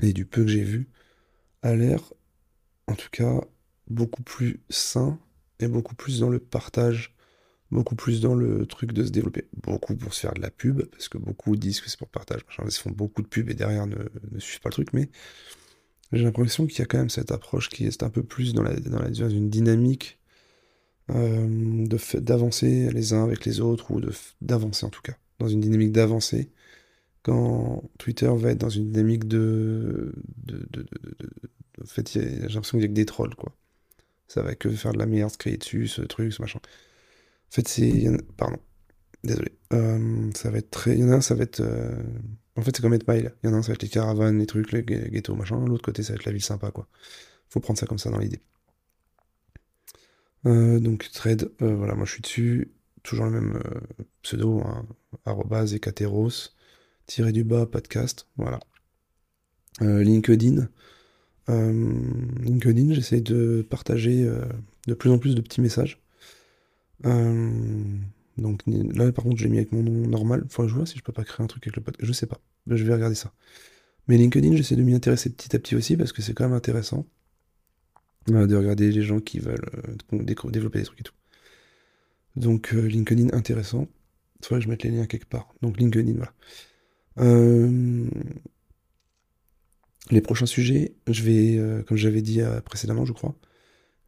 et 0.00 0.12
du 0.12 0.24
peu 0.24 0.42
que 0.42 0.50
j'ai 0.50 0.64
vu, 0.64 0.88
a 1.62 1.74
l'air, 1.74 2.12
en 2.86 2.94
tout 2.94 3.10
cas, 3.10 3.40
beaucoup 3.88 4.22
plus 4.22 4.60
sain 4.70 5.18
et 5.60 5.68
beaucoup 5.68 5.94
plus 5.94 6.20
dans 6.20 6.30
le 6.30 6.38
partage, 6.38 7.11
beaucoup 7.72 7.96
plus 7.96 8.20
dans 8.20 8.34
le 8.34 8.66
truc 8.66 8.92
de 8.92 9.04
se 9.04 9.10
développer. 9.10 9.48
Beaucoup 9.62 9.96
pour 9.96 10.14
se 10.14 10.20
faire 10.20 10.34
de 10.34 10.40
la 10.40 10.50
pub, 10.50 10.82
parce 10.84 11.08
que 11.08 11.18
beaucoup 11.18 11.56
disent 11.56 11.80
que 11.80 11.88
c'est 11.90 11.98
pour 11.98 12.08
partage, 12.08 12.42
ils 12.64 12.70
font 12.72 12.90
beaucoup 12.90 13.22
de 13.22 13.26
pub 13.26 13.50
et 13.50 13.54
derrière 13.54 13.86
ne, 13.86 13.96
ne 14.30 14.38
suivent 14.38 14.60
pas 14.60 14.68
le 14.68 14.74
truc, 14.74 14.92
mais 14.92 15.10
j'ai 16.12 16.22
l'impression 16.24 16.66
qu'il 16.66 16.78
y 16.78 16.82
a 16.82 16.86
quand 16.86 16.98
même 16.98 17.10
cette 17.10 17.32
approche 17.32 17.68
qui 17.70 17.86
est 17.86 18.02
un 18.02 18.10
peu 18.10 18.22
plus 18.22 18.52
dans, 18.54 18.62
la, 18.62 18.78
dans, 18.78 19.00
la, 19.00 19.10
dans 19.10 19.30
une 19.30 19.48
dynamique 19.48 20.18
euh, 21.10 21.86
d'avancer 22.14 22.90
les 22.92 23.14
uns 23.14 23.24
avec 23.24 23.44
les 23.44 23.60
autres, 23.60 23.90
ou 23.90 24.00
d'avancer 24.40 24.86
en 24.86 24.90
tout 24.90 25.02
cas, 25.02 25.16
dans 25.38 25.48
une 25.48 25.60
dynamique 25.60 25.92
d'avancer, 25.92 26.50
quand 27.22 27.82
Twitter 27.98 28.30
va 28.34 28.50
être 28.50 28.58
dans 28.58 28.68
une 28.68 28.90
dynamique 28.90 29.26
de... 29.26 30.12
de, 30.44 30.66
de, 30.70 30.82
de 30.82 31.30
en 31.80 31.86
fait, 31.86 32.12
j'ai 32.12 32.20
l'impression 32.20 32.78
qu'il 32.78 32.80
n'y 32.80 32.84
a 32.84 32.88
que 32.88 32.92
des 32.92 33.06
trolls, 33.06 33.34
quoi. 33.34 33.54
Ça 34.28 34.42
va 34.42 34.54
que 34.54 34.70
faire 34.70 34.92
de 34.92 34.98
la 34.98 35.06
merde, 35.06 35.30
se 35.30 35.38
créer 35.38 35.56
dessus, 35.56 35.88
ce 35.88 36.02
truc, 36.02 36.32
ce 36.32 36.40
machin. 36.42 36.60
En 37.52 37.54
fait, 37.54 37.68
c'est... 37.68 38.08
Pardon. 38.38 38.56
Désolé. 39.24 39.52
Euh, 39.74 40.30
ça 40.34 40.50
va 40.50 40.56
être 40.56 40.70
très... 40.70 40.94
Il 40.94 41.00
y 41.00 41.04
en 41.04 41.10
a 41.10 41.16
un, 41.16 41.20
ça 41.20 41.34
va 41.34 41.42
être... 41.42 41.60
Euh, 41.60 42.02
en 42.56 42.62
fait, 42.62 42.74
c'est 42.74 42.80
comme 42.80 42.94
Edmile. 42.94 43.34
Il 43.42 43.50
y 43.50 43.52
en 43.52 43.54
a 43.54 43.58
un, 43.58 43.62
ça 43.62 43.68
va 43.68 43.74
être 43.74 43.82
les 43.82 43.90
caravanes, 43.90 44.38
les 44.38 44.46
trucs, 44.46 44.72
les 44.72 44.82
ghettos, 44.82 45.34
machin. 45.34 45.62
L'autre 45.66 45.84
côté, 45.84 46.02
ça 46.02 46.14
va 46.14 46.16
être 46.16 46.24
la 46.24 46.32
ville 46.32 46.42
sympa, 46.42 46.70
quoi. 46.70 46.88
Faut 47.50 47.60
prendre 47.60 47.78
ça 47.78 47.84
comme 47.84 47.98
ça 47.98 48.08
dans 48.08 48.18
l'idée. 48.18 48.40
Euh, 50.46 50.80
donc, 50.80 51.10
trade, 51.12 51.52
voilà, 51.60 51.94
moi 51.94 52.06
je 52.06 52.12
suis 52.12 52.22
dessus. 52.22 52.72
Toujours 53.02 53.26
le 53.26 53.32
même 53.32 53.60
pseudo, 54.22 54.62
hein, 54.64 54.86
ekateros, 55.66 56.54
tiré 57.06 57.32
du 57.32 57.44
bas, 57.44 57.66
podcast, 57.66 58.28
voilà. 58.36 58.60
LinkedIn. 59.80 60.68
LinkedIn, 61.48 62.94
j'essaie 62.94 63.20
de 63.20 63.66
partager 63.68 64.24
de 64.86 64.94
plus 64.94 65.10
en 65.10 65.18
plus 65.18 65.34
de 65.34 65.40
petits 65.40 65.60
messages. 65.60 66.02
Donc 67.04 68.62
là, 68.66 69.12
par 69.12 69.24
contre, 69.24 69.38
j'ai 69.38 69.48
mis 69.48 69.58
avec 69.58 69.72
mon 69.72 69.82
nom 69.82 70.08
normal. 70.08 70.42
Enfin, 70.46 70.66
je 70.66 70.74
vois 70.74 70.86
si 70.86 70.98
je 70.98 71.02
peux 71.02 71.12
pas 71.12 71.24
créer 71.24 71.44
un 71.44 71.46
truc 71.46 71.66
avec 71.66 71.76
le 71.76 71.82
podcast. 71.82 72.06
Je 72.06 72.12
sais 72.12 72.26
pas. 72.26 72.40
Je 72.66 72.84
vais 72.84 72.94
regarder 72.94 73.14
ça. 73.14 73.32
Mais 74.08 74.16
LinkedIn, 74.16 74.56
j'essaie 74.56 74.76
de 74.76 74.82
m'y 74.82 74.94
intéresser 74.94 75.30
petit 75.30 75.54
à 75.54 75.58
petit 75.58 75.76
aussi 75.76 75.96
parce 75.96 76.12
que 76.12 76.22
c'est 76.22 76.34
quand 76.34 76.44
même 76.44 76.52
intéressant 76.56 77.06
euh, 78.30 78.46
de 78.46 78.56
regarder 78.56 78.90
les 78.90 79.02
gens 79.02 79.20
qui 79.20 79.38
veulent 79.38 79.70
euh, 80.12 80.22
développer 80.22 80.78
des 80.78 80.84
trucs 80.84 81.00
et 81.00 81.04
tout. 81.04 81.14
Donc 82.36 82.74
euh, 82.74 82.86
LinkedIn, 82.86 83.36
intéressant. 83.36 83.86
Il 84.40 84.46
faudrait 84.46 84.60
que 84.60 84.64
je 84.64 84.70
mette 84.70 84.82
les 84.82 84.90
liens 84.90 85.06
quelque 85.06 85.28
part. 85.28 85.54
Donc 85.62 85.78
LinkedIn, 85.78 86.14
voilà. 86.14 86.32
les 90.10 90.20
prochains 90.20 90.46
sujets, 90.46 90.94
je 91.06 91.22
vais, 91.22 91.84
comme 91.84 91.96
j'avais 91.96 92.22
dit 92.22 92.40
précédemment, 92.64 93.04
je 93.04 93.12
crois, 93.12 93.36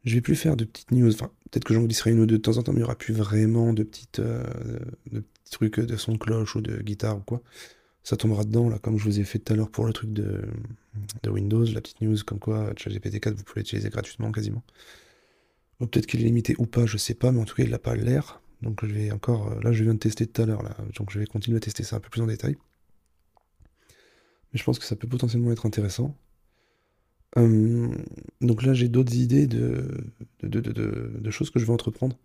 je 0.05 0.15
vais 0.15 0.21
plus 0.21 0.35
faire 0.35 0.55
de 0.55 0.65
petites 0.65 0.91
news. 0.91 1.11
Enfin, 1.13 1.31
peut-être 1.51 1.63
que 1.63 1.73
j'en 1.73 1.83
glisserai 1.83 2.11
une 2.11 2.19
ou 2.19 2.25
deux 2.25 2.37
de 2.37 2.41
temps 2.41 2.57
en 2.57 2.63
temps, 2.63 2.71
mais 2.71 2.77
il 2.77 2.81
n'y 2.81 2.85
aura 2.85 2.95
plus 2.95 3.13
vraiment 3.13 3.73
de 3.73 3.83
petites, 3.83 4.19
euh, 4.19 4.43
de 5.11 5.19
petits 5.19 5.51
trucs 5.51 5.79
de 5.79 5.97
son 5.97 6.13
de 6.13 6.17
cloche 6.17 6.55
ou 6.55 6.61
de 6.61 6.81
guitare 6.81 7.17
ou 7.17 7.21
quoi. 7.21 7.41
Ça 8.03 8.17
tombera 8.17 8.43
dedans, 8.43 8.69
là, 8.69 8.77
comme 8.77 8.99
je 8.99 9.03
vous 9.03 9.19
ai 9.19 9.23
fait 9.23 9.39
tout 9.39 9.51
à 9.53 9.55
l'heure 9.55 9.71
pour 9.71 9.85
le 9.85 9.93
truc 9.93 10.13
de, 10.13 10.43
Windows, 11.27 11.65
la 11.65 11.81
petite 11.81 12.01
news 12.01 12.17
comme 12.23 12.39
quoi 12.39 12.71
ChatGPT 12.77 13.19
4, 13.19 13.35
vous 13.35 13.43
pouvez 13.43 13.61
l'utiliser 13.61 13.89
gratuitement 13.89 14.31
quasiment. 14.31 14.63
Peut-être 15.79 16.05
qu'il 16.05 16.21
est 16.21 16.25
limité 16.25 16.55
ou 16.59 16.67
pas, 16.67 16.85
je 16.85 16.97
sais 16.97 17.15
pas, 17.15 17.31
mais 17.31 17.41
en 17.41 17.45
tout 17.45 17.55
cas, 17.55 17.63
il 17.63 17.71
n'a 17.71 17.79
pas 17.79 17.95
l'air. 17.95 18.41
Donc 18.61 18.85
je 18.85 18.93
vais 18.93 19.11
encore. 19.11 19.51
Euh, 19.51 19.61
là, 19.61 19.71
je 19.71 19.83
viens 19.83 19.95
de 19.95 19.99
tester 19.99 20.27
tout 20.27 20.41
à 20.41 20.45
l'heure, 20.45 20.63
là. 20.63 20.77
Donc 20.97 21.11
je 21.11 21.19
vais 21.19 21.25
continuer 21.25 21.57
à 21.57 21.59
tester 21.59 21.83
ça 21.83 21.95
un 21.97 21.99
peu 21.99 22.09
plus 22.09 22.21
en 22.21 22.27
détail. 22.27 22.55
Mais 24.53 24.59
je 24.59 24.63
pense 24.63 24.79
que 24.79 24.85
ça 24.85 24.95
peut 24.95 25.07
potentiellement 25.07 25.51
être 25.51 25.65
intéressant. 25.65 26.15
Euh, 27.37 27.89
donc 28.41 28.63
là, 28.63 28.73
j'ai 28.73 28.87
d'autres 28.87 29.15
idées 29.15 29.47
de, 29.47 29.87
de, 30.43 31.31
choses 31.31 31.49
que 31.49 31.59
je 31.59 31.65
vais 31.65 31.73
entreprendre, 31.73 32.17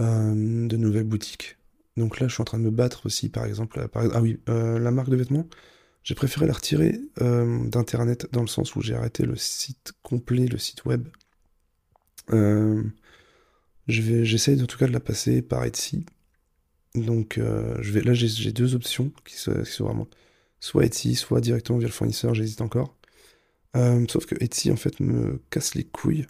euh, 0.00 0.68
de 0.68 0.76
nouvelles 0.76 1.04
boutiques. 1.04 1.56
Donc 1.96 2.20
là, 2.20 2.28
je 2.28 2.34
suis 2.34 2.42
en 2.42 2.44
train 2.44 2.58
de 2.58 2.64
me 2.64 2.70
battre 2.70 3.06
aussi, 3.06 3.28
par 3.28 3.44
exemple. 3.44 3.88
ah 3.94 4.22
oui, 4.22 4.40
euh, 4.48 4.78
la 4.78 4.90
marque 4.90 5.10
de 5.10 5.16
vêtements, 5.16 5.48
j'ai 6.04 6.14
préféré 6.14 6.46
la 6.46 6.52
retirer 6.52 7.00
d'Internet 7.18 8.28
dans 8.32 8.40
le 8.42 8.46
sens 8.46 8.76
où 8.76 8.80
j'ai 8.80 8.94
arrêté 8.94 9.24
le 9.24 9.36
site 9.36 9.92
complet, 10.02 10.46
le 10.46 10.58
site 10.58 10.84
web. 10.84 11.08
j'essaie 13.88 14.62
en 14.62 14.66
tout 14.66 14.78
cas 14.78 14.86
de 14.86 14.92
la 14.92 15.00
passer 15.00 15.42
par 15.42 15.64
Etsy. 15.64 16.06
Donc 16.94 17.38
je 17.38 17.92
vais, 17.92 18.00
là, 18.02 18.14
j'ai 18.14 18.52
deux 18.52 18.74
options 18.74 19.10
qui, 19.24 19.34
qui 19.34 19.72
sont 19.72 19.84
vraiment 19.84 20.08
soit 20.60 20.84
Etsy, 20.86 21.14
soit 21.14 21.40
directement 21.40 21.78
via 21.78 21.88
le 21.88 21.92
fournisseur, 21.92 22.32
j'hésite 22.34 22.60
encore. 22.60 22.97
Euh, 23.76 24.06
sauf 24.08 24.26
que 24.26 24.34
Etsy 24.42 24.70
en 24.70 24.76
fait 24.76 25.00
me 25.00 25.42
casse 25.50 25.74
les 25.74 25.84
couilles 25.84 26.26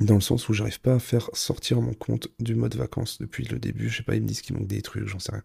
dans 0.00 0.14
le 0.14 0.20
sens 0.20 0.48
où 0.48 0.52
j'arrive 0.52 0.80
pas 0.80 0.94
à 0.94 0.98
faire 0.98 1.30
sortir 1.34 1.80
mon 1.80 1.92
compte 1.92 2.28
du 2.40 2.54
mode 2.54 2.74
vacances 2.74 3.18
depuis 3.18 3.44
le 3.44 3.58
début. 3.58 3.88
Je 3.88 3.98
sais 3.98 4.02
pas, 4.02 4.16
ils 4.16 4.22
me 4.22 4.26
disent 4.26 4.40
qu'il 4.40 4.56
manque 4.56 4.66
des 4.66 4.82
trucs, 4.82 5.06
j'en 5.06 5.18
sais 5.18 5.32
rien. 5.32 5.44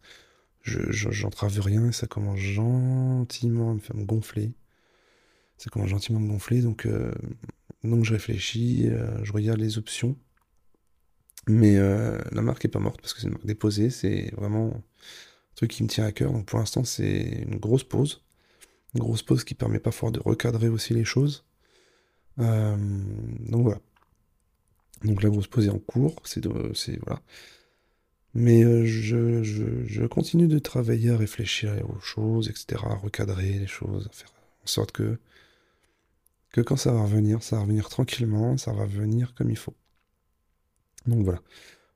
Je, 0.61 0.91
j'entrave 0.91 1.59
rien 1.59 1.89
et 1.89 1.91
ça 1.91 2.07
commence 2.07 2.39
gentiment 2.39 3.71
à 3.71 3.73
me 3.75 3.79
faire 3.79 3.95
me 3.95 4.05
gonfler. 4.05 4.53
Ça 5.57 5.69
commence 5.69 5.89
gentiment 5.89 6.19
à 6.19 6.21
me 6.21 6.29
gonfler, 6.29 6.61
donc, 6.61 6.85
euh, 6.85 7.13
je 7.83 8.13
réfléchis, 8.13 8.87
euh, 8.87 9.23
je 9.23 9.31
regarde 9.31 9.59
les 9.59 9.77
options. 9.77 10.17
Mais 11.47 11.77
la 11.77 12.41
marque 12.41 12.65
est 12.65 12.69
pas 12.69 12.79
morte 12.79 12.99
parce 13.01 13.13
que 13.13 13.19
c'est 13.21 13.27
une 13.27 13.33
marque 13.33 13.45
déposée, 13.45 13.91
c'est 13.91 14.33
vraiment 14.35 14.73
un 14.73 14.83
truc 15.55 15.69
qui 15.69 15.83
me 15.83 15.87
tient 15.87 16.05
à 16.05 16.11
cœur. 16.11 16.33
Pour 16.45 16.57
l'instant, 16.57 16.83
c'est 16.83 17.43
une 17.47 17.57
grosse 17.57 17.83
pause 17.83 18.24
grosse 18.99 19.23
pause 19.23 19.43
qui 19.43 19.55
permet 19.55 19.79
parfois 19.79 20.11
de 20.11 20.19
recadrer 20.19 20.69
aussi 20.69 20.93
les 20.93 21.05
choses. 21.05 21.45
Euh, 22.39 22.77
donc 23.47 23.63
voilà. 23.63 23.79
Donc 25.03 25.21
la 25.23 25.29
grosse 25.29 25.47
pause 25.47 25.67
est 25.67 25.69
en 25.69 25.79
cours, 25.79 26.15
c'est 26.25 26.45
voilà. 26.45 27.21
Mais 28.33 28.63
euh, 28.63 28.85
je, 28.85 29.43
je, 29.43 30.05
continue 30.05 30.47
de 30.47 30.59
travailler 30.59 31.11
à 31.11 31.17
réfléchir 31.17 31.73
aux 31.89 31.99
choses, 32.01 32.49
etc., 32.49 32.81
recadrer 33.01 33.59
les 33.59 33.67
choses, 33.67 34.09
faire 34.11 34.29
en 34.63 34.67
sorte 34.67 34.91
que, 34.91 35.17
que 36.51 36.61
quand 36.61 36.75
ça 36.75 36.91
va 36.91 37.03
revenir, 37.03 37.43
ça 37.43 37.57
va 37.57 37.61
revenir 37.61 37.87
tranquillement, 37.87 38.57
ça 38.57 38.73
va 38.73 38.85
venir 38.85 39.33
comme 39.35 39.49
il 39.51 39.57
faut. 39.57 39.75
Donc 41.07 41.23
voilà. 41.23 41.41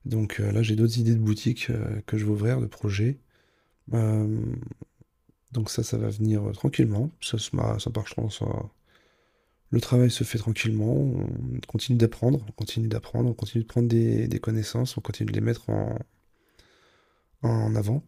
Donc 0.06 0.40
euh, 0.40 0.52
là 0.52 0.62
j'ai 0.64 0.76
d'autres 0.76 0.98
idées 1.00 1.16
de 1.16 1.20
boutique 1.20 1.68
que 2.06 2.18
je 2.18 2.26
vais 2.26 2.32
ouvrir, 2.32 2.62
de 2.62 2.68
projets. 2.68 3.20
Donc 5.52 5.70
ça, 5.70 5.84
ça 5.84 5.98
va 5.98 6.10
venir 6.10 6.48
euh, 6.48 6.52
tranquillement. 6.52 7.12
Ça, 7.22 7.38
ça 7.40 7.50
marche, 7.56 8.16
ça... 8.30 8.46
Le 9.72 9.82
travail 9.82 10.10
se 10.10 10.24
fait 10.24 10.40
tranquillement. 10.40 10.94
On 10.94 11.60
continue 11.68 11.98
d'apprendre, 11.98 12.44
on 12.48 12.52
continue 12.52 12.88
d'apprendre, 12.88 13.30
on 13.30 13.34
continue 13.34 13.64
de 13.64 13.68
prendre 13.68 13.88
des, 13.88 14.40
connaissances, 14.42 14.98
on 14.98 15.02
continue 15.02 15.30
de 15.32 15.36
les 15.36 15.42
mettre 15.42 15.70
en, 15.70 15.96
en 17.44 17.76
avant. 17.76 18.04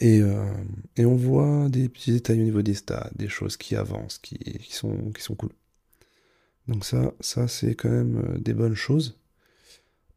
Et, 0.00 0.20
euh, 0.20 0.54
et, 0.96 1.04
on 1.04 1.16
voit 1.16 1.68
des 1.68 1.88
petits 1.88 2.12
détails 2.12 2.40
au 2.40 2.44
niveau 2.44 2.62
des 2.62 2.74
stats, 2.74 3.10
des 3.14 3.28
choses 3.28 3.56
qui 3.58 3.76
avancent, 3.76 4.18
qui, 4.18 4.38
sont, 4.70 5.12
qui 5.12 5.34
cool. 5.34 5.50
Donc 6.68 6.84
ça, 6.84 7.12
ça 7.20 7.46
c'est 7.46 7.74
quand 7.74 7.90
même 7.90 8.18
euh, 8.18 8.38
des 8.38 8.54
bonnes 8.54 8.74
choses. 8.74 9.18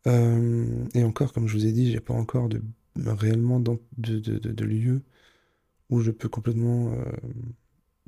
et 0.05 1.03
encore, 1.03 1.33
comme 1.33 1.47
je 1.47 1.57
vous 1.57 1.65
ai 1.65 1.71
dit, 1.71 1.91
j'ai 1.91 1.99
pas 1.99 2.13
encore 2.13 2.49
de 2.49 2.61
réellement 2.95 3.59
de, 3.59 3.79
de, 3.97 4.19
de, 4.19 4.65
lieux 4.65 5.01
où 5.89 6.01
je 6.01 6.11
peux 6.11 6.29
complètement 6.29 6.93
euh, 6.93 7.05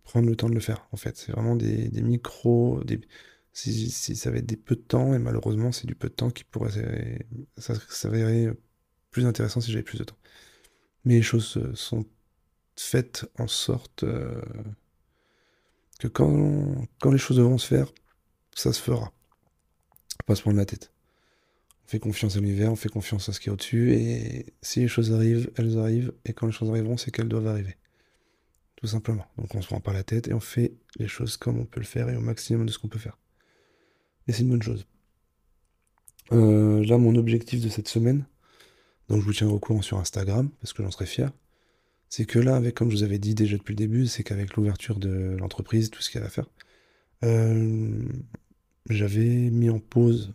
prendre 0.03 0.27
le 0.27 0.35
temps 0.35 0.49
de 0.49 0.53
le 0.53 0.59
faire, 0.59 0.87
en 0.91 0.97
fait. 0.97 1.17
C'est 1.17 1.31
vraiment 1.31 1.55
des, 1.55 1.89
micros, 2.01 2.83
des, 2.83 3.01
ça 3.53 4.31
va 4.31 4.37
être 4.37 4.45
des 4.45 4.57
peu 4.57 4.75
de 4.75 4.81
temps, 4.81 5.13
et 5.13 5.19
malheureusement, 5.19 5.71
c'est 5.71 5.87
du 5.87 5.95
peu 5.95 6.09
de 6.09 6.13
temps 6.13 6.29
qui 6.29 6.43
pourrait 6.43 7.25
s'avérer 7.57 8.51
plus 9.11 9.25
intéressant 9.25 9.61
si 9.61 9.71
j'avais 9.71 9.83
plus 9.83 9.99
de 9.99 10.03
temps. 10.03 10.17
Mais 11.05 11.15
les 11.15 11.21
choses 11.21 11.57
euh, 11.57 11.73
sont 11.75 12.05
faites 12.75 13.25
en 13.37 13.47
sorte 13.47 14.03
euh, 14.03 14.41
que 15.99 16.07
quand, 16.07 16.87
quand 16.99 17.11
les 17.11 17.17
choses 17.17 17.37
devront 17.37 17.57
se 17.57 17.67
faire, 17.67 17.91
ça 18.55 18.73
se 18.73 18.81
fera. 18.81 19.11
Pas 20.25 20.35
se 20.35 20.41
prendre 20.41 20.57
la 20.57 20.65
tête. 20.65 20.91
On 21.85 21.87
fait 21.87 21.99
confiance 21.99 22.37
à 22.37 22.39
l'univers, 22.39 22.71
on 22.71 22.75
fait 22.75 22.89
confiance 22.89 23.27
à 23.29 23.33
ce 23.33 23.39
qui 23.39 23.49
est 23.49 23.51
au-dessus, 23.51 23.93
et 23.93 24.45
si 24.61 24.79
les 24.79 24.87
choses 24.87 25.11
arrivent, 25.11 25.51
elles 25.57 25.77
arrivent, 25.77 26.13
et 26.25 26.33
quand 26.33 26.45
les 26.45 26.51
choses 26.51 26.69
arriveront, 26.69 26.97
c'est 26.97 27.11
qu'elles 27.11 27.27
doivent 27.27 27.47
arriver. 27.47 27.75
Tout 28.75 28.87
simplement. 28.87 29.25
Donc 29.37 29.53
on 29.53 29.61
se 29.61 29.67
prend 29.67 29.79
pas 29.79 29.93
la 29.93 30.03
tête 30.03 30.27
et 30.27 30.33
on 30.33 30.39
fait 30.39 30.73
les 30.97 31.07
choses 31.07 31.37
comme 31.37 31.59
on 31.59 31.65
peut 31.65 31.79
le 31.79 31.85
faire 31.85 32.09
et 32.09 32.15
au 32.15 32.21
maximum 32.21 32.65
de 32.65 32.71
ce 32.71 32.79
qu'on 32.79 32.87
peut 32.87 32.97
faire. 32.97 33.17
Et 34.27 34.33
c'est 34.33 34.41
une 34.41 34.49
bonne 34.49 34.63
chose. 34.63 34.87
Euh, 36.31 36.83
là, 36.85 36.97
mon 36.97 37.15
objectif 37.15 37.61
de 37.61 37.69
cette 37.69 37.87
semaine, 37.87 38.25
donc 39.07 39.21
je 39.21 39.25
vous 39.25 39.33
tiens 39.33 39.49
au 39.49 39.59
courant 39.59 39.81
sur 39.81 39.97
Instagram, 39.97 40.49
parce 40.61 40.73
que 40.73 40.81
j'en 40.81 40.91
serais 40.91 41.05
fier, 41.05 41.31
c'est 42.09 42.25
que 42.25 42.39
là, 42.39 42.55
avec, 42.55 42.75
comme 42.75 42.89
je 42.89 42.97
vous 42.97 43.03
avais 43.03 43.19
dit 43.19 43.35
déjà 43.35 43.57
depuis 43.57 43.73
le 43.73 43.77
début, 43.77 44.07
c'est 44.07 44.23
qu'avec 44.23 44.55
l'ouverture 44.55 44.99
de 44.99 45.35
l'entreprise, 45.39 45.89
tout 45.89 46.01
ce 46.01 46.09
qu'il 46.09 46.19
y 46.19 46.23
a 46.23 46.27
à 46.27 46.29
faire, 46.29 46.47
euh, 47.23 48.01
j'avais 48.89 49.49
mis 49.49 49.69
en 49.69 49.79
pause 49.79 50.33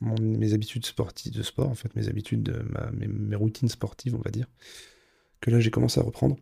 mes 0.00 0.52
habitudes 0.52 0.84
sportives 0.84 1.32
de 1.32 1.42
sport, 1.42 1.68
en 1.68 1.74
fait, 1.74 1.94
mes 1.96 2.08
habitudes, 2.08 2.42
de 2.42 2.64
mes, 2.92 3.36
routines 3.36 3.68
sportives, 3.68 4.14
on 4.14 4.20
va 4.20 4.30
dire, 4.30 4.46
que 5.40 5.50
là 5.50 5.60
j'ai 5.60 5.70
commencé 5.70 6.00
à 6.00 6.02
reprendre. 6.02 6.36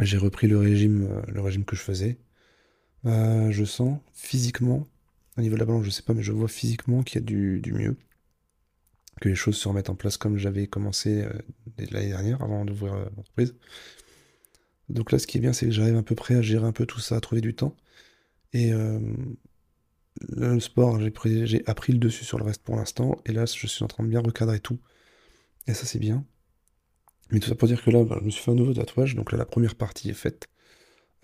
J'ai 0.00 0.18
repris 0.18 0.48
le 0.48 0.58
régime, 0.58 1.06
euh, 1.10 1.22
le 1.28 1.40
régime 1.40 1.64
que 1.64 1.76
je 1.76 1.82
faisais. 1.82 2.18
Euh, 3.04 3.50
je 3.50 3.64
sens 3.64 3.98
physiquement, 4.12 4.86
au 5.36 5.42
niveau 5.42 5.54
de 5.54 5.60
la 5.60 5.66
balance, 5.66 5.84
je 5.84 5.90
sais 5.90 6.02
pas, 6.02 6.14
mais 6.14 6.22
je 6.22 6.32
vois 6.32 6.48
physiquement 6.48 7.02
qu'il 7.02 7.20
y 7.20 7.22
a 7.22 7.26
du, 7.26 7.72
mieux. 7.72 7.96
Que 9.20 9.28
les 9.28 9.34
choses 9.34 9.56
se 9.56 9.68
remettent 9.68 9.90
en 9.90 9.94
place 9.94 10.16
comme 10.16 10.38
j'avais 10.38 10.66
commencé 10.66 11.22
euh, 11.22 11.32
l'année 11.90 12.08
dernière, 12.08 12.42
avant 12.42 12.64
d'ouvrir 12.64 12.94
l'entreprise. 13.16 13.54
Donc 14.88 15.12
là, 15.12 15.18
ce 15.18 15.26
qui 15.26 15.38
est 15.38 15.40
bien, 15.40 15.52
c'est 15.52 15.66
que 15.66 15.72
j'arrive 15.72 15.96
à 15.96 16.02
peu 16.02 16.14
près 16.14 16.34
à 16.34 16.42
gérer 16.42 16.66
un 16.66 16.72
peu 16.72 16.86
tout 16.86 17.00
ça, 17.00 17.16
à 17.16 17.20
trouver 17.20 17.40
du 17.40 17.54
temps. 17.54 17.76
Et 18.52 18.72
le 20.20 20.60
sport, 20.60 21.00
j'ai 21.00 21.62
appris 21.66 21.92
le 21.92 21.98
dessus 21.98 22.24
sur 22.24 22.38
le 22.38 22.44
reste 22.44 22.62
pour 22.62 22.76
l'instant. 22.76 23.16
Et 23.26 23.32
là, 23.32 23.46
je 23.46 23.66
suis 23.66 23.84
en 23.84 23.88
train 23.88 24.04
de 24.04 24.08
bien 24.08 24.20
recadrer 24.20 24.60
tout. 24.60 24.78
Et 25.66 25.74
ça, 25.74 25.86
c'est 25.86 25.98
bien. 25.98 26.24
Mais 27.30 27.40
tout 27.40 27.48
ça 27.48 27.54
pour 27.54 27.68
dire 27.68 27.82
que 27.82 27.90
là, 27.90 28.04
bah, 28.04 28.18
je 28.20 28.26
me 28.26 28.30
suis 28.30 28.42
fait 28.42 28.50
un 28.50 28.54
nouveau 28.54 28.74
tatouage. 28.74 29.14
Donc 29.14 29.32
là, 29.32 29.38
la 29.38 29.46
première 29.46 29.74
partie 29.74 30.10
est 30.10 30.14
faite. 30.14 30.48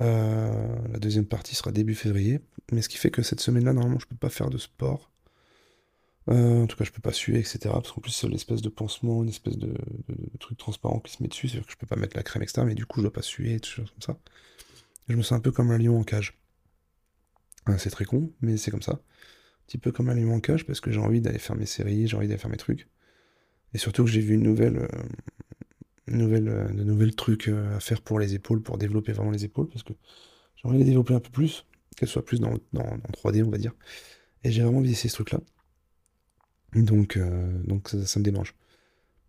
Euh, 0.01 0.77
la 0.93 0.99
deuxième 0.99 1.27
partie 1.27 1.55
sera 1.55 1.71
début 1.71 1.95
février. 1.95 2.41
Mais 2.73 2.83
ce 2.83 2.89
qui 2.89 2.97
fait 2.97 3.11
que 3.11 3.23
cette 3.23 3.41
semaine-là, 3.41 3.73
normalement, 3.73 3.99
je 3.99 4.07
peux 4.07 4.17
pas 4.17 4.31
faire 4.31 4.51
de 4.51 4.59
sport. 4.59 5.11
Euh, 6.31 6.63
en 6.63 6.67
tout 6.67 6.77
cas, 6.77 6.85
je 6.85 6.93
peux 6.93 7.01
pas 7.01 7.13
suer, 7.13 7.39
etc. 7.39 7.59
Parce 7.65 7.93
qu'en 7.93 8.01
plus, 8.01 8.13
c'est 8.13 8.29
l'espèce 8.29 8.63
de 8.63 8.69
pansement, 8.69 9.23
une 9.23 9.31
espèce 9.31 9.57
de, 9.57 9.75
truc 10.41 10.59
transparent 10.59 11.01
qui 11.01 11.13
se 11.13 11.23
met 11.23 11.29
dessus. 11.29 11.49
C'est-à-dire 11.49 11.67
que 11.67 11.73
je 11.73 11.79
peux 11.79 11.87
pas 11.87 11.97
mettre 11.97 12.17
la 12.17 12.23
crème, 12.23 12.43
etc. 12.43 12.63
Mais 12.67 12.75
du 12.75 12.87
coup, 12.87 13.01
je 13.01 13.03
dois 13.05 13.13
pas 13.13 13.23
suer, 13.23 13.59
des 13.59 13.67
choses 13.67 13.91
comme 13.91 14.03
ça. 14.03 14.19
je 15.09 15.17
me 15.17 15.23
sens 15.23 15.39
un 15.39 15.41
peu 15.41 15.53
comme 15.53 15.71
un 15.71 15.79
lion 15.79 15.99
en 15.99 16.05
cage. 16.05 16.38
C'est 17.77 17.91
très 17.91 18.05
con, 18.05 18.33
mais 18.41 18.57
c'est 18.57 18.71
comme 18.71 18.83
ça. 18.83 18.93
Un 18.93 19.67
petit 19.67 19.79
peu 19.79 19.93
comme 19.93 20.09
un 20.09 20.15
lion 20.15 20.35
en 20.35 20.41
cage 20.41 20.65
parce 20.65 20.81
que 20.81 20.91
j'ai 20.91 21.01
envie 21.01 21.21
d'aller 21.21 21.39
faire 21.39 21.57
mes 21.57 21.67
séries, 21.67 22.07
j'ai 22.07 22.17
envie 22.17 22.29
d'aller 22.29 22.39
faire 22.39 22.51
mes 22.51 22.57
trucs. 22.57 22.89
Et 23.75 23.79
surtout 23.79 24.05
que 24.05 24.11
j'ai 24.11 24.21
vu 24.21 24.35
une 24.35 24.43
nouvelle, 24.43 24.79
euh, 24.79 24.89
euh, 26.11 26.69
de 26.69 26.85
nouvelles 26.85 27.15
trucs 27.15 27.49
euh, 27.49 27.77
à 27.77 27.81
faire 27.81 28.01
pour 28.01 28.19
les 28.19 28.35
épaules, 28.35 28.63
pour 28.63 28.79
développer 28.79 29.13
vraiment 29.13 29.31
les 29.31 29.45
épaules, 29.45 29.69
parce 29.69 29.83
que 29.83 29.93
j'ai 30.57 30.69
envie 30.69 30.79
de 30.79 30.83
les 30.83 30.89
développer 30.91 31.15
un 31.15 31.21
peu 31.21 31.31
plus, 31.31 31.67
qu'elles 31.97 32.09
soient 32.09 32.25
plus 32.25 32.41
dans, 32.41 32.55
dans, 32.73 32.99
3D, 33.13 33.43
on 33.45 33.51
va 33.51 33.59
dire. 33.59 33.73
Et 34.45 34.51
j'ai 34.51 34.63
vraiment 34.63 34.79
envie 34.79 34.89
d'essayer 34.89 35.11
ce 35.11 35.17
truc-là. 35.17 35.41
Donc, 36.75 37.17
euh, 37.17 37.51
donc 37.65 37.89
ça, 37.89 38.19
me 38.19 38.25
démange. 38.25 38.55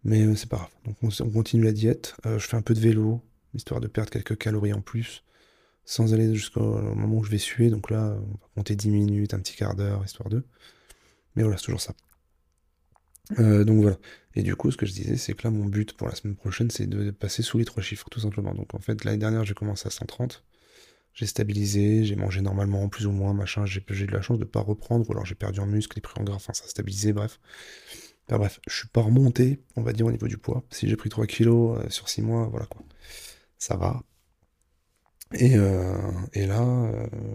Mais 0.03 0.35
c'est 0.35 0.49
pas 0.49 0.57
grave. 0.57 0.71
Donc 0.85 0.97
on, 1.01 1.29
continue 1.29 1.63
la 1.63 1.73
diète. 1.73 2.15
je 2.23 2.39
fais 2.39 2.55
un 2.55 2.61
peu 2.61 2.73
de 2.73 2.79
vélo, 2.79 3.21
histoire 3.53 3.81
de 3.81 3.87
perdre 3.87 4.09
quelques 4.11 4.37
calories 4.37 4.73
en 4.73 4.81
plus, 4.81 5.23
sans 5.85 6.13
aller 6.13 6.33
jusqu'au 6.33 6.79
moment 6.95 7.17
où 7.17 7.23
je 7.23 7.31
vais 7.31 7.37
suer. 7.37 7.69
Donc 7.69 7.89
là, 7.89 8.17
on 8.21 8.31
va 8.33 8.47
compter 8.55 8.75
10 8.75 8.89
minutes, 8.91 9.33
un 9.33 9.39
petit 9.39 9.55
quart 9.55 9.75
d'heure, 9.75 10.03
histoire 10.05 10.29
de. 10.29 10.43
Mais 11.35 11.43
voilà, 11.43 11.57
c'est 11.57 11.65
toujours 11.65 11.81
ça. 11.81 11.93
Euh, 13.39 13.63
donc 13.63 13.81
voilà. 13.81 13.97
Et 14.35 14.43
du 14.43 14.55
coup, 14.55 14.71
ce 14.71 14.77
que 14.77 14.85
je 14.85 14.93
disais, 14.93 15.17
c'est 15.17 15.33
que 15.33 15.43
là, 15.43 15.51
mon 15.51 15.65
but 15.65 15.93
pour 15.93 16.07
la 16.07 16.15
semaine 16.15 16.35
prochaine, 16.35 16.69
c'est 16.71 16.87
de 16.87 17.11
passer 17.11 17.43
sous 17.43 17.57
les 17.57 17.65
trois 17.65 17.83
chiffres, 17.83 18.07
tout 18.09 18.19
simplement. 18.19 18.53
Donc 18.53 18.73
en 18.73 18.79
fait, 18.79 19.03
l'année 19.03 19.17
dernière, 19.17 19.45
j'ai 19.45 19.53
commencé 19.53 19.87
à 19.87 19.91
130. 19.91 20.43
J'ai 21.13 21.25
stabilisé, 21.25 22.05
j'ai 22.05 22.15
mangé 22.15 22.41
normalement, 22.41 22.87
plus 22.87 23.05
ou 23.05 23.11
moins, 23.11 23.33
machin. 23.33 23.65
J'ai 23.65 23.81
de 23.81 24.11
la 24.11 24.21
chance 24.21 24.37
de 24.37 24.45
ne 24.45 24.49
pas 24.49 24.61
reprendre, 24.61 25.09
ou 25.09 25.11
alors 25.11 25.25
j'ai 25.25 25.35
perdu 25.35 25.59
en 25.59 25.65
muscle, 25.65 25.97
et 25.97 26.01
pris 26.01 26.19
en 26.19 26.23
gras, 26.23 26.35
enfin, 26.35 26.53
ça 26.53 26.65
a 26.65 26.67
stabilisé, 26.67 27.13
bref. 27.13 27.39
Enfin, 28.27 28.37
bref, 28.37 28.59
je 28.67 28.75
suis 28.75 28.87
pas 28.87 29.01
remonté, 29.01 29.59
on 29.75 29.81
va 29.81 29.91
dire, 29.93 30.05
au 30.05 30.11
niveau 30.11 30.27
du 30.27 30.37
poids. 30.37 30.63
Si 30.69 30.87
j'ai 30.87 30.95
pris 30.95 31.09
3 31.09 31.25
kilos 31.27 31.79
euh, 31.79 31.89
sur 31.89 32.09
6 32.09 32.21
mois, 32.21 32.47
voilà 32.47 32.67
quoi. 32.67 32.83
Ça 33.57 33.75
va. 33.75 34.03
Et, 35.33 35.55
euh, 35.55 35.95
et 36.33 36.45
là, 36.47 36.59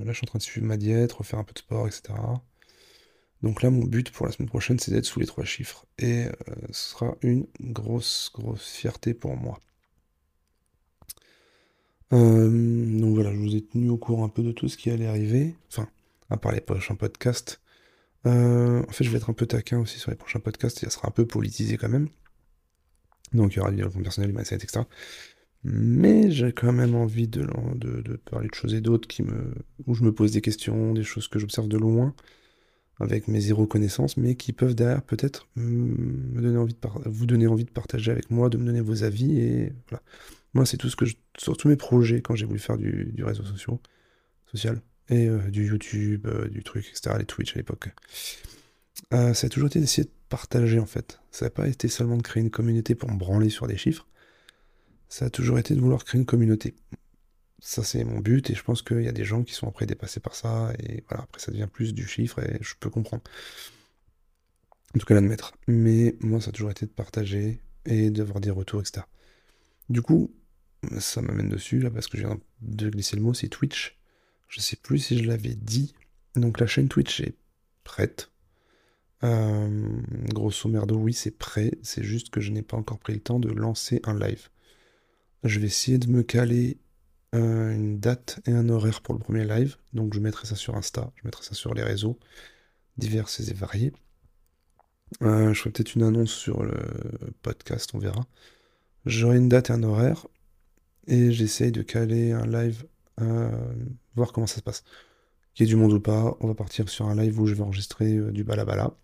là, 0.05 0.13
je 0.13 0.13
suis 0.13 0.25
en 0.25 0.29
train 0.29 0.39
de 0.39 0.43
suivre 0.43 0.67
ma 0.67 0.77
diète, 0.77 1.13
refaire 1.13 1.39
un 1.39 1.45
peu 1.45 1.53
de 1.53 1.59
sport, 1.59 1.87
etc. 1.87 2.15
Donc 3.45 3.63
là, 3.63 3.71
mon 3.71 3.85
but 3.85 4.11
pour 4.11 4.27
la 4.27 4.33
semaine 4.33 4.49
prochaine, 4.49 4.79
c'est 4.79 4.91
d'être 4.91 5.05
sous 5.05 5.21
les 5.21 5.27
trois 5.27 5.45
chiffres. 5.45 5.87
Et 5.99 6.25
euh, 6.25 6.31
ce 6.71 6.91
sera 6.91 7.15
une 7.23 7.47
grosse, 7.61 8.31
grosse 8.35 8.71
fierté 8.71 9.13
pour 9.13 9.37
moi. 9.37 9.61
Euh, 12.13 12.99
donc 13.01 13.15
voilà, 13.15 13.33
je 13.33 13.39
vous 13.39 13.55
ai 13.55 13.63
tenu 13.63 13.91
au 13.91 13.99
courant 13.99 14.25
un 14.25 14.29
peu 14.31 14.43
de 14.43 14.53
tout 14.53 14.69
ce 14.69 14.79
qui 14.79 14.91
allait 14.91 15.07
arriver. 15.07 15.55
Enfin, 15.69 15.89
à 16.31 16.37
part 16.39 16.53
les 16.53 16.63
prochains 16.63 16.95
podcasts. 16.95 17.61
Euh, 18.27 18.83
en 18.89 18.93
fait, 18.93 19.05
je 19.05 19.11
vais 19.11 19.19
être 19.19 19.29
un 19.29 19.35
peu 19.35 19.47
taquin 19.47 19.79
aussi 19.79 19.99
sur 19.99 20.11
les 20.11 20.17
prochains 20.17 20.41
podcasts. 20.41 20.79
Ça 20.79 20.89
sera 20.91 21.09
un 21.09 21.11
peu 21.11 21.27
politisé 21.27 21.77
quand 21.77 21.91
même. 21.91 22.09
Donc 23.35 23.55
il 23.55 23.57
y 23.57 23.61
aura 23.61 23.71
du 23.71 23.77
développement 23.77 24.03
personnel, 24.03 24.31
du 24.31 24.37
mindset, 24.37 24.57
etc. 24.57 24.85
Mais 25.65 26.31
j'ai 26.31 26.53
quand 26.53 26.73
même 26.73 26.95
envie 26.95 27.27
de, 27.27 27.47
parler 28.31 28.49
de 28.49 28.55
choses 28.55 28.75
et 28.75 28.83
d'autres 28.83 29.09
qui 29.09 29.23
me, 29.23 29.55
où 29.87 29.95
je 29.95 30.05
me 30.05 30.13
pose 30.13 30.33
des 30.33 30.43
questions, 30.43 30.93
des 30.93 31.03
choses 31.03 31.27
que 31.27 31.39
j'observe 31.39 31.69
de 31.69 31.79
loin 31.79 32.15
avec 33.01 33.29
mes 33.29 33.41
zéro 33.41 33.67
connaissances, 33.67 34.17
mais 34.17 34.37
qui 34.37 34.53
peuvent 34.53 34.75
derrière 34.75 35.03
peut-être 35.03 35.49
me 35.57 36.41
donner 36.41 36.59
envie 36.59 36.75
de 36.75 36.79
vous 37.07 37.27
donner 37.27 37.47
envie 37.47 37.65
de 37.65 37.71
partager 37.71 38.13
avec 38.13 38.31
moi, 38.31 38.51
de 38.51 38.59
me 38.59 38.67
donner 38.67 38.83
vos 38.83 39.03
avis. 39.03 39.41
Et 39.41 39.73
voilà. 39.89 40.03
Moi, 40.53 40.67
c'est 40.67 40.77
tout 40.77 40.89
ce 40.89 40.97
que 40.97 41.07
je. 41.07 41.17
Sur 41.37 41.57
tous 41.57 41.69
mes 41.69 41.77
projets, 41.77 42.21
quand 42.21 42.37
j'ai 42.37 42.47
voulu 42.47 42.61
faire 42.61 42.77
du, 42.77 43.13
réseau 43.25 43.43
social, 43.43 43.79
social 44.47 44.81
et 45.09 45.29
euh, 45.29 45.51
du 45.51 45.67
YouTube, 45.67 46.27
euh, 46.27 46.49
du 46.49 46.63
truc, 46.63 46.87
etc., 46.89 47.17
les 47.19 47.25
Twitch 47.25 47.55
à 47.55 47.59
l'époque, 47.59 47.89
euh, 49.13 49.35
ça 49.35 49.47
a 49.47 49.51
toujours 49.51 49.67
été 49.67 49.81
d'essayer 49.81 50.05
de 50.05 50.13
partager 50.29 50.79
en 50.79 50.87
fait. 50.87 51.21
Ça 51.33 51.47
n'a 51.47 51.51
pas 51.51 51.67
été 51.67 51.89
seulement 51.89 52.17
de 52.17 52.23
créer 52.23 52.43
une 52.43 52.51
communauté 52.51 52.95
pour 52.95 53.11
me 53.11 53.19
branler 53.19 53.51
sur 53.51 53.67
des 53.67 53.77
chiffres. 53.77 54.07
Ça 55.09 55.27
a 55.27 55.31
toujours 55.31 55.59
été 55.59 55.75
de 55.75 55.81
vouloir 55.81 56.05
créer 56.05 56.19
une 56.21 56.27
communauté. 56.27 56.75
Ça 57.61 57.83
c'est 57.83 58.05
mon 58.05 58.21
but 58.21 58.51
et 58.51 58.55
je 58.55 58.63
pense 58.63 58.83
qu'il 58.83 59.03
y 59.03 59.09
a 59.09 59.13
des 59.13 59.25
gens 59.25 59.43
qui 59.43 59.55
sont 59.55 59.69
après 59.69 59.87
dépassés 59.87 60.21
par 60.21 60.35
ça 60.35 60.73
et 60.79 61.03
voilà 61.09 61.25
après 61.25 61.41
ça 61.41 61.51
devient 61.51 61.69
plus 61.73 61.95
du 61.95 62.07
chiffre 62.07 62.41
et 62.41 62.59
je 62.61 62.75
peux 62.79 62.91
comprendre. 62.91 63.23
En 64.95 64.99
tout 64.99 65.07
cas 65.07 65.15
l'admettre. 65.15 65.55
Mais 65.67 66.17
moi 66.21 66.41
ça 66.41 66.51
a 66.51 66.53
toujours 66.53 66.71
été 66.71 66.85
de 66.87 66.91
partager 66.91 67.61
et 67.87 68.11
d'avoir 68.11 68.41
des 68.41 68.51
retours 68.51 68.81
etc 68.81 69.05
du 69.89 70.03
coup 70.03 70.31
ça 70.99 71.23
m'amène 71.23 71.49
dessus 71.49 71.81
là 71.81 71.91
parce 71.91 72.09
que 72.09 72.19
je 72.19 72.27
viens 72.27 72.39
de 72.61 72.91
glisser 72.91 73.17
le 73.17 73.23
mot 73.23 73.35
c'est 73.35 73.49
Twitch. 73.49 73.99
Je 74.49 74.61
sais 74.61 74.77
plus 74.77 74.99
si 74.99 75.19
je 75.19 75.25
l'avais 75.25 75.55
dit. 75.55 75.95
Donc 76.37 76.61
la 76.61 76.67
chaîne 76.67 76.89
Twitch 76.89 77.21
est 77.21 77.37
prête. 77.85 78.31
Euh, 79.23 79.89
grosso 80.29 80.69
merdo 80.69 80.97
oui 80.97 81.15
c'est 81.15 81.31
prêt. 81.31 81.73
C'est 81.83 82.05
juste 82.05 82.31
que 82.31 82.41
je 82.41 82.51
n'ai 82.51 82.63
pas 82.63 82.77
encore 82.77 82.99
pris 82.99 83.15
le 83.15 83.21
temps 83.21 83.41
de 83.41 83.51
lancer 83.51 84.01
un 84.05 84.19
live 84.19 84.49
je 85.45 85.61
vais 85.61 85.67
essayer 85.67 85.99
de 85.99 86.09
me 86.09 86.23
caler 86.23 86.79
euh, 87.35 87.73
une 87.75 87.99
date 87.99 88.41
et 88.47 88.53
un 88.53 88.69
horaire 88.69 89.03
pour 89.03 89.15
le 89.15 89.21
premier 89.21 89.45
live. 89.45 89.77
Donc 89.93 90.15
je 90.15 90.21
mettrai 90.21 90.47
ça 90.47 90.57
sur 90.57 90.77
Insta, 90.77 91.13
je 91.17 91.23
mettrai 91.25 91.45
ça 91.45 91.55
sur 91.55 91.75
les 91.75 91.83
réseaux 91.83 92.19
divers 92.97 93.29
et 93.39 93.55
variés. 93.55 93.93
Euh, 95.23 95.53
je 95.53 95.61
ferai 95.61 95.71
peut-être 95.71 95.95
une 95.95 96.03
annonce 96.03 96.33
sur 96.33 96.63
le 96.63 96.75
podcast, 97.43 97.91
on 97.95 97.99
verra. 97.99 98.27
J'aurai 99.07 99.37
une 99.37 99.49
date 99.49 99.71
et 99.71 99.73
un 99.73 99.83
horaire. 99.83 100.27
Et 101.07 101.33
j'essaye 101.33 101.71
de 101.71 101.83
caler 101.83 102.33
un 102.33 102.47
live, 102.47 102.87
euh, 103.21 103.51
voir 104.17 104.33
comment 104.33 104.47
ça 104.47 104.57
se 104.57 104.63
passe. 104.63 104.85
Qu'il 105.53 105.67
y 105.67 105.69
ait 105.69 105.75
du 105.75 105.77
monde 105.77 105.93
ou 105.93 106.01
pas, 106.01 106.37
on 106.41 106.47
va 106.49 106.55
partir 106.55 106.89
sur 106.89 107.07
un 107.07 107.15
live 107.15 107.39
où 107.39 107.47
je 107.47 107.55
vais 107.55 107.63
enregistrer 107.63 108.19
du 108.33 108.43
balabala. 108.45 108.97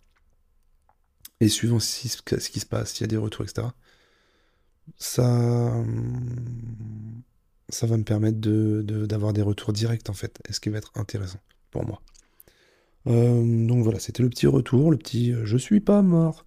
Et 1.41 1.49
suivant 1.49 1.79
ce 1.79 2.01
qui 2.51 2.61
se 2.61 2.67
passe, 2.67 2.93
s'il 2.93 3.03
y 3.03 3.05
a 3.05 3.09
des 3.09 3.17
retours, 3.19 3.45
etc. 3.45 3.69
Ça, 4.99 5.25
hum, 5.25 7.23
ça 7.69 7.87
va 7.87 7.97
me 7.97 8.05
permettre 8.05 8.39
d'avoir 8.39 9.33
de, 9.33 9.37
des 9.37 9.43
retours 9.43 9.73
directs 9.73 10.09
en 10.11 10.15
fait, 10.15 10.41
et 10.49 10.53
ce 10.53 10.61
qui 10.61 10.71
va 10.71 10.79
être 10.79 10.93
intéressant 10.97 11.41
pour 11.71 11.87
moi. 11.87 12.03
Euh, 13.07 13.67
donc 13.67 13.83
voilà, 13.83 13.99
c'était 13.99 14.23
le 14.23 14.29
petit 14.29 14.47
retour, 14.47 14.91
le 14.91 14.99
petit 14.99 15.33
euh, 15.33 15.45
je 15.47 15.57
suis 15.57 15.81
pas 15.81 16.03
mort. 16.03 16.45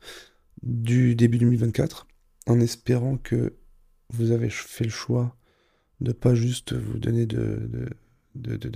du 0.64 1.16
début 1.16 1.40
2024, 1.40 2.08
en 2.48 2.60
espérant 2.60 3.18
que 3.18 3.56
vous 4.10 4.32
avez 4.32 4.50
fait 4.50 4.84
le 4.86 4.90
choix 4.90 5.36
de 6.02 6.12
pas 6.12 6.36
juste 6.36 6.74
vous 6.74 7.00
donner 7.00 7.26
de, 7.26 7.70
de, 8.36 8.58
de, 8.58 8.70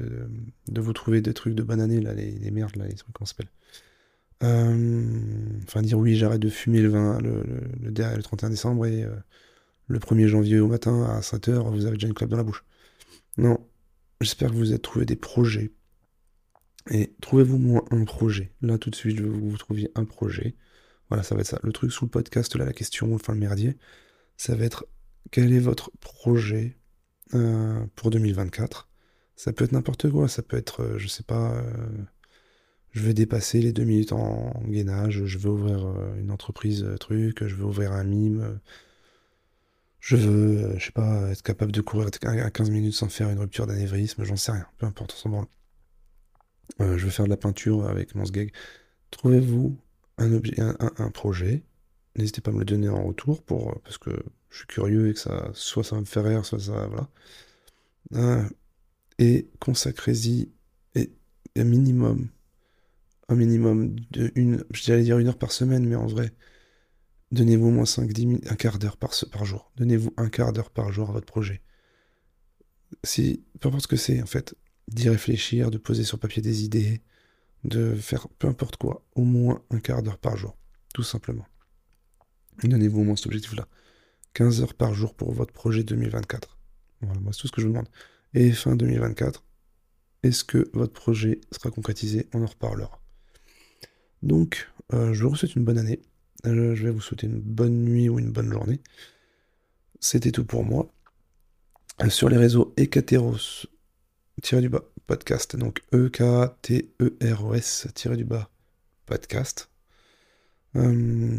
de, 0.67 0.81
vous 0.81 0.93
trouver 0.93 1.21
des 1.21 1.33
trucs 1.33 1.55
de 1.55 1.63
bananer, 1.63 2.01
là, 2.01 2.13
les, 2.13 2.31
les 2.31 2.51
merdes, 2.51 2.75
là, 2.77 2.87
les 2.87 2.95
trucs 2.95 3.13
qu'on 3.13 3.25
s'appelle. 3.25 3.49
Euh, 4.43 5.03
enfin, 5.63 5.81
dire 5.81 5.97
oui, 5.97 6.15
j'arrête 6.15 6.41
de 6.41 6.49
fumer 6.49 6.81
le 6.81 6.89
20, 6.89 7.21
le, 7.21 7.43
le, 7.43 7.89
le 7.91 8.23
31 8.23 8.49
décembre 8.51 8.85
et 8.85 9.03
euh, 9.03 9.15
le 9.87 9.99
1er 9.99 10.27
janvier 10.27 10.59
au 10.59 10.67
matin 10.67 11.03
à 11.03 11.21
5h, 11.21 11.69
vous 11.71 11.85
avez 11.85 11.95
déjà 11.95 12.07
une 12.07 12.13
clope 12.13 12.29
dans 12.29 12.37
la 12.37 12.43
bouche. 12.43 12.63
Non, 13.37 13.65
j'espère 14.21 14.51
que 14.51 14.55
vous 14.55 14.71
avez 14.71 14.79
trouvé 14.79 15.05
des 15.05 15.15
projets. 15.15 15.71
Et 16.89 17.13
trouvez-vous 17.21 17.57
moins 17.57 17.83
un 17.91 18.05
projet. 18.05 18.53
Là, 18.61 18.77
tout 18.77 18.89
de 18.89 18.95
suite, 18.95 19.17
je 19.17 19.23
veux 19.23 19.31
que 19.31 19.45
vous 19.45 19.57
trouviez 19.57 19.91
un 19.95 20.05
projet. 20.05 20.55
Voilà, 21.09 21.23
ça 21.23 21.35
va 21.35 21.41
être 21.41 21.47
ça. 21.47 21.59
Le 21.63 21.71
truc 21.71 21.91
sous 21.91 22.05
le 22.05 22.11
podcast, 22.11 22.55
là, 22.55 22.65
la 22.65 22.73
question, 22.73 23.13
enfin 23.13 23.33
le 23.33 23.39
merdier, 23.39 23.77
ça 24.37 24.55
va 24.55 24.65
être 24.65 24.85
quel 25.31 25.53
est 25.53 25.59
votre 25.59 25.91
projet 25.99 26.77
euh, 27.33 27.85
pour 27.95 28.09
2024 28.09 28.89
Ça 29.35 29.53
peut 29.53 29.65
être 29.65 29.71
n'importe 29.73 30.09
quoi, 30.09 30.27
ça 30.27 30.41
peut 30.41 30.57
être, 30.57 30.83
euh, 30.83 30.97
je 30.97 31.07
sais 31.07 31.23
pas, 31.23 31.53
euh, 31.55 31.71
je 32.91 33.01
vais 33.01 33.13
dépasser 33.13 33.61
les 33.61 33.73
deux 33.73 33.83
minutes 33.83 34.13
en, 34.13 34.53
gainage, 34.67 35.25
je 35.25 35.37
veux 35.37 35.49
ouvrir 35.49 35.93
une 36.17 36.31
entreprise 36.31 36.85
truc, 36.99 37.45
je 37.45 37.55
veux 37.55 37.65
ouvrir 37.65 37.91
un 37.91 38.03
mime, 38.03 38.59
je 39.99 40.15
veux, 40.15 40.77
je 40.77 40.85
sais 40.85 40.91
pas, 40.91 41.29
être 41.31 41.41
capable 41.41 41.71
de 41.71 41.81
courir 41.81 42.09
à 42.23 42.51
15 42.51 42.69
minutes 42.69 42.93
sans 42.93 43.09
faire 43.09 43.29
une 43.29 43.39
rupture 43.39 43.67
d'anévrisme, 43.67 44.23
j'en 44.23 44.35
sais 44.35 44.51
rien, 44.51 44.67
peu 44.77 44.85
importe, 44.85 45.21
on 45.25 45.29
branle. 45.29 45.47
je 46.79 47.03
veux 47.05 47.09
faire 47.09 47.25
de 47.25 47.29
la 47.29 47.37
peinture 47.37 47.87
avec 47.87 48.15
mon 48.15 48.25
sgeg. 48.25 48.51
Trouvez-vous 49.11 49.77
un, 50.17 50.39
un, 50.97 51.11
projet? 51.11 51.63
N'hésitez 52.15 52.41
pas 52.41 52.51
à 52.51 52.53
me 52.53 52.59
le 52.59 52.65
donner 52.65 52.89
en 52.89 53.03
retour 53.03 53.43
pour, 53.43 53.79
parce 53.81 53.97
que 53.97 54.11
je 54.49 54.57
suis 54.57 54.67
curieux 54.67 55.09
et 55.09 55.13
que 55.13 55.19
ça, 55.19 55.49
soit 55.53 55.83
ça 55.83 55.95
va 55.95 56.01
me 56.01 56.05
faire 56.05 56.23
rire, 56.23 56.45
soit 56.45 56.59
ça, 56.59 56.87
voilà. 56.87 57.09
Euh, 58.15 58.49
et 59.19 59.49
consacrez-y 59.59 60.51
un 61.55 61.63
minimum, 61.63 62.29
un 63.29 63.35
minimum 63.35 63.95
de 64.11 64.31
une, 64.35 64.63
j'allais 64.71 65.03
dire 65.03 65.17
une 65.17 65.27
heure 65.27 65.37
par 65.37 65.51
semaine, 65.51 65.85
mais 65.85 65.95
en 65.95 66.05
vrai, 66.05 66.31
donnez-vous 67.31 67.69
moins 67.69 67.85
5, 67.85 68.11
10 68.11 68.25
minutes, 68.25 68.51
un 68.51 68.55
quart 68.55 68.79
d'heure 68.79 68.97
par, 68.97 69.13
par 69.31 69.45
jour. 69.45 69.71
Donnez-vous 69.77 70.13
un 70.17 70.29
quart 70.29 70.53
d'heure 70.53 70.69
par 70.69 70.91
jour 70.91 71.09
à 71.09 71.13
votre 71.13 71.25
projet. 71.25 71.61
Si, 73.03 73.43
peu 73.59 73.67
importe 73.69 73.83
ce 73.83 73.87
que 73.87 73.95
c'est, 73.97 74.21
en 74.21 74.25
fait, 74.25 74.55
d'y 74.87 75.09
réfléchir, 75.09 75.71
de 75.71 75.77
poser 75.77 76.03
sur 76.03 76.19
papier 76.19 76.41
des 76.41 76.63
idées, 76.63 77.01
de 77.63 77.95
faire 77.95 78.27
peu 78.39 78.47
importe 78.47 78.77
quoi, 78.77 79.03
au 79.15 79.23
moins 79.23 79.61
un 79.71 79.79
quart 79.79 80.03
d'heure 80.03 80.17
par 80.17 80.37
jour, 80.37 80.57
tout 80.93 81.03
simplement. 81.03 81.45
Donnez-vous 82.63 83.01
au 83.01 83.03
moins 83.03 83.15
cet 83.15 83.27
objectif-là. 83.27 83.67
15 84.33 84.61
heures 84.61 84.73
par 84.73 84.93
jour 84.93 85.13
pour 85.13 85.33
votre 85.33 85.53
projet 85.53 85.83
2024. 85.83 86.57
Voilà, 87.01 87.19
moi 87.19 87.33
c'est 87.33 87.41
tout 87.41 87.47
ce 87.47 87.51
que 87.51 87.61
je 87.61 87.67
vous 87.67 87.73
demande. 87.73 87.89
Et 88.33 88.51
fin 88.51 88.75
2024, 88.75 89.43
est-ce 90.23 90.43
que 90.43 90.69
votre 90.73 90.93
projet 90.93 91.41
sera 91.51 91.71
concrétisé? 91.71 92.27
On 92.33 92.43
en 92.43 92.47
reparlera. 92.47 93.01
Donc, 94.23 94.69
euh, 94.93 95.13
je 95.13 95.25
vous 95.25 95.35
souhaite 95.35 95.55
une 95.55 95.63
bonne 95.63 95.77
année. 95.77 96.01
Je 96.43 96.83
vais 96.83 96.91
vous 96.91 97.01
souhaiter 97.01 97.27
une 97.27 97.39
bonne 97.39 97.83
nuit 97.83 98.09
ou 98.09 98.19
une 98.19 98.31
bonne 98.31 98.51
journée. 98.51 98.81
C'était 99.99 100.31
tout 100.31 100.45
pour 100.45 100.63
moi. 100.63 100.91
Euh, 102.01 102.09
sur 102.09 102.29
les 102.29 102.37
réseaux 102.37 102.73
Ekateros, 102.77 103.65
tiré 104.41 104.61
du 104.61 104.69
bas, 104.69 104.83
podcast. 105.07 105.55
Donc 105.55 105.81
E-K-T-E-R-O-S, 105.93 107.87
tiré 107.95 108.17
du 108.17 108.25
bas, 108.25 108.49
podcast. 109.05 109.69
Euh, 110.75 111.37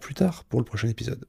plus 0.00 0.14
tard 0.14 0.44
pour 0.44 0.60
le 0.60 0.64
prochain 0.64 0.88
épisode. 0.88 1.26